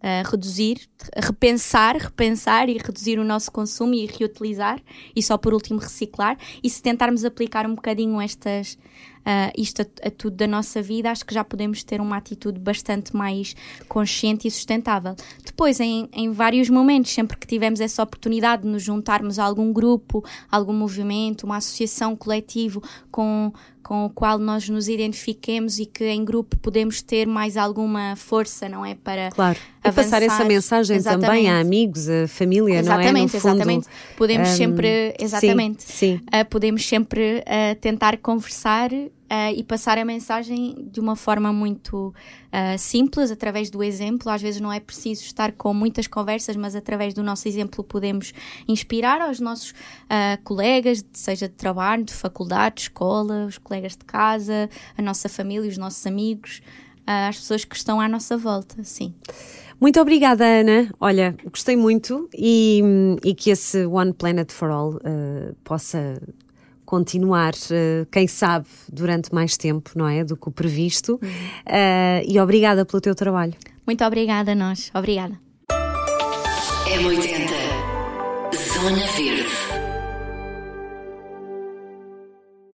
uh, 0.02 0.28
reduzir, 0.28 0.88
repensar, 1.16 1.96
repensar 1.96 2.68
e 2.68 2.78
reduzir 2.78 3.18
o 3.18 3.24
nosso 3.24 3.50
consumo 3.50 3.94
e 3.94 4.06
reutilizar 4.06 4.80
e 5.14 5.22
só 5.22 5.36
por 5.36 5.54
último 5.54 5.78
reciclar. 5.78 6.36
E 6.62 6.68
se 6.68 6.82
tentarmos 6.82 7.24
aplicar 7.24 7.66
um 7.66 7.74
bocadinho 7.74 8.20
estas, 8.20 8.78
uh, 9.20 9.52
isto 9.56 9.82
a, 9.82 10.08
a, 10.08 10.10
tudo 10.10 10.36
da 10.36 10.46
nossa 10.46 10.82
vida, 10.82 11.10
acho 11.10 11.24
que 11.24 11.34
já 11.34 11.44
podemos 11.44 11.82
ter 11.82 12.00
uma 12.00 12.16
atitude 12.16 12.58
bastante 12.58 13.14
mais 13.16 13.54
consciente 13.88 14.46
e 14.46 14.50
sustentável. 14.50 15.14
Depois, 15.44 15.80
em, 15.80 16.08
em 16.12 16.32
vários 16.32 16.68
momentos, 16.68 17.12
sempre 17.12 17.36
que 17.36 17.46
tivemos 17.46 17.80
essa 17.80 18.02
oportunidade 18.02 18.62
de 18.62 18.68
nos 18.68 18.82
juntarmos 18.82 19.38
a 19.38 19.44
algum 19.44 19.72
grupo, 19.72 20.24
algum 20.50 20.72
movimento, 20.72 21.44
uma 21.44 21.56
associação, 21.56 22.16
coletivo 22.16 22.82
com 23.10 23.52
com 23.90 24.04
o 24.04 24.10
qual 24.10 24.38
nós 24.38 24.68
nos 24.68 24.86
identifiquemos 24.86 25.80
e 25.80 25.84
que 25.84 26.04
em 26.04 26.24
grupo 26.24 26.56
podemos 26.58 27.02
ter 27.02 27.26
mais 27.26 27.56
alguma 27.56 28.14
força, 28.14 28.68
não 28.68 28.86
é? 28.86 28.94
Para 28.94 29.30
claro. 29.30 29.58
E 29.84 29.90
passar 29.90 30.22
essa 30.22 30.44
mensagem 30.44 30.96
exatamente. 30.96 31.26
também 31.26 31.50
a 31.50 31.58
amigos, 31.58 32.08
a 32.08 32.28
família, 32.28 32.78
exatamente, 32.78 33.12
não 33.12 33.18
é? 33.18 33.22
No 33.22 33.36
exatamente. 33.36 33.84
Fundo, 33.86 34.16
podemos 34.16 34.48
um, 34.48 34.56
sempre, 34.56 35.16
exatamente, 35.18 35.82
sim, 35.82 36.18
sim. 36.18 36.20
Uh, 36.26 36.44
podemos 36.48 36.86
sempre 36.86 37.38
uh, 37.40 37.74
tentar 37.80 38.16
conversar 38.18 38.90
uh, 39.30 39.54
e 39.54 39.62
passar 39.62 39.96
a 39.96 40.04
mensagem 40.04 40.88
de 40.90 40.98
uma 40.98 41.14
forma 41.14 41.52
muito 41.52 42.08
uh, 42.08 42.78
simples, 42.78 43.30
através 43.30 43.70
do 43.70 43.82
exemplo. 43.82 44.30
Às 44.30 44.42
vezes 44.42 44.60
não 44.60 44.72
é 44.72 44.80
preciso 44.80 45.22
estar 45.22 45.52
com 45.52 45.72
muitas 45.72 46.06
conversas, 46.06 46.56
mas 46.56 46.74
através 46.74 47.14
do 47.14 47.22
nosso 47.22 47.46
exemplo 47.46 47.84
podemos 47.84 48.34
inspirar 48.66 49.20
aos 49.20 49.38
nossos 49.38 49.70
uh, 49.70 50.42
colegas, 50.42 51.04
seja 51.12 51.48
de 51.48 51.54
trabalho, 51.54 52.04
de 52.04 52.12
faculdade, 52.12 52.76
de 52.76 52.80
escola, 52.82 53.46
os 53.46 53.56
colegas 53.58 53.92
de 53.92 54.04
casa, 54.04 54.68
a 54.98 55.02
nossa 55.02 55.28
família, 55.28 55.70
os 55.70 55.78
nossos 55.78 56.04
amigos, 56.06 56.60
as 57.06 57.36
pessoas 57.36 57.64
que 57.64 57.74
estão 57.74 58.00
à 58.00 58.08
nossa 58.08 58.36
volta, 58.36 58.84
sim. 58.84 59.14
Muito 59.80 59.98
obrigada, 59.98 60.44
Ana. 60.44 60.88
Olha, 61.00 61.34
gostei 61.50 61.74
muito 61.74 62.28
e, 62.34 62.82
e 63.24 63.34
que 63.34 63.50
esse 63.50 63.86
One 63.86 64.12
Planet 64.12 64.52
for 64.52 64.70
All 64.70 64.96
uh, 64.96 65.54
possa 65.64 66.20
continuar, 66.90 67.54
uh, 67.54 68.04
quem 68.10 68.26
sabe, 68.26 68.66
durante 68.92 69.32
mais 69.32 69.56
tempo, 69.56 69.92
não 69.94 70.08
é? 70.08 70.24
Do 70.24 70.36
que 70.36 70.48
o 70.48 70.50
previsto. 70.50 71.20
Uh, 71.22 72.26
e 72.26 72.40
obrigada 72.40 72.84
pelo 72.84 73.00
teu 73.00 73.14
trabalho. 73.14 73.54
Muito 73.86 74.04
obrigada 74.04 74.50
a 74.50 74.54
nós. 74.56 74.90
Obrigada. 74.92 75.38
M80 76.88 77.48
Zona 78.74 79.06
Verde. 79.16 79.69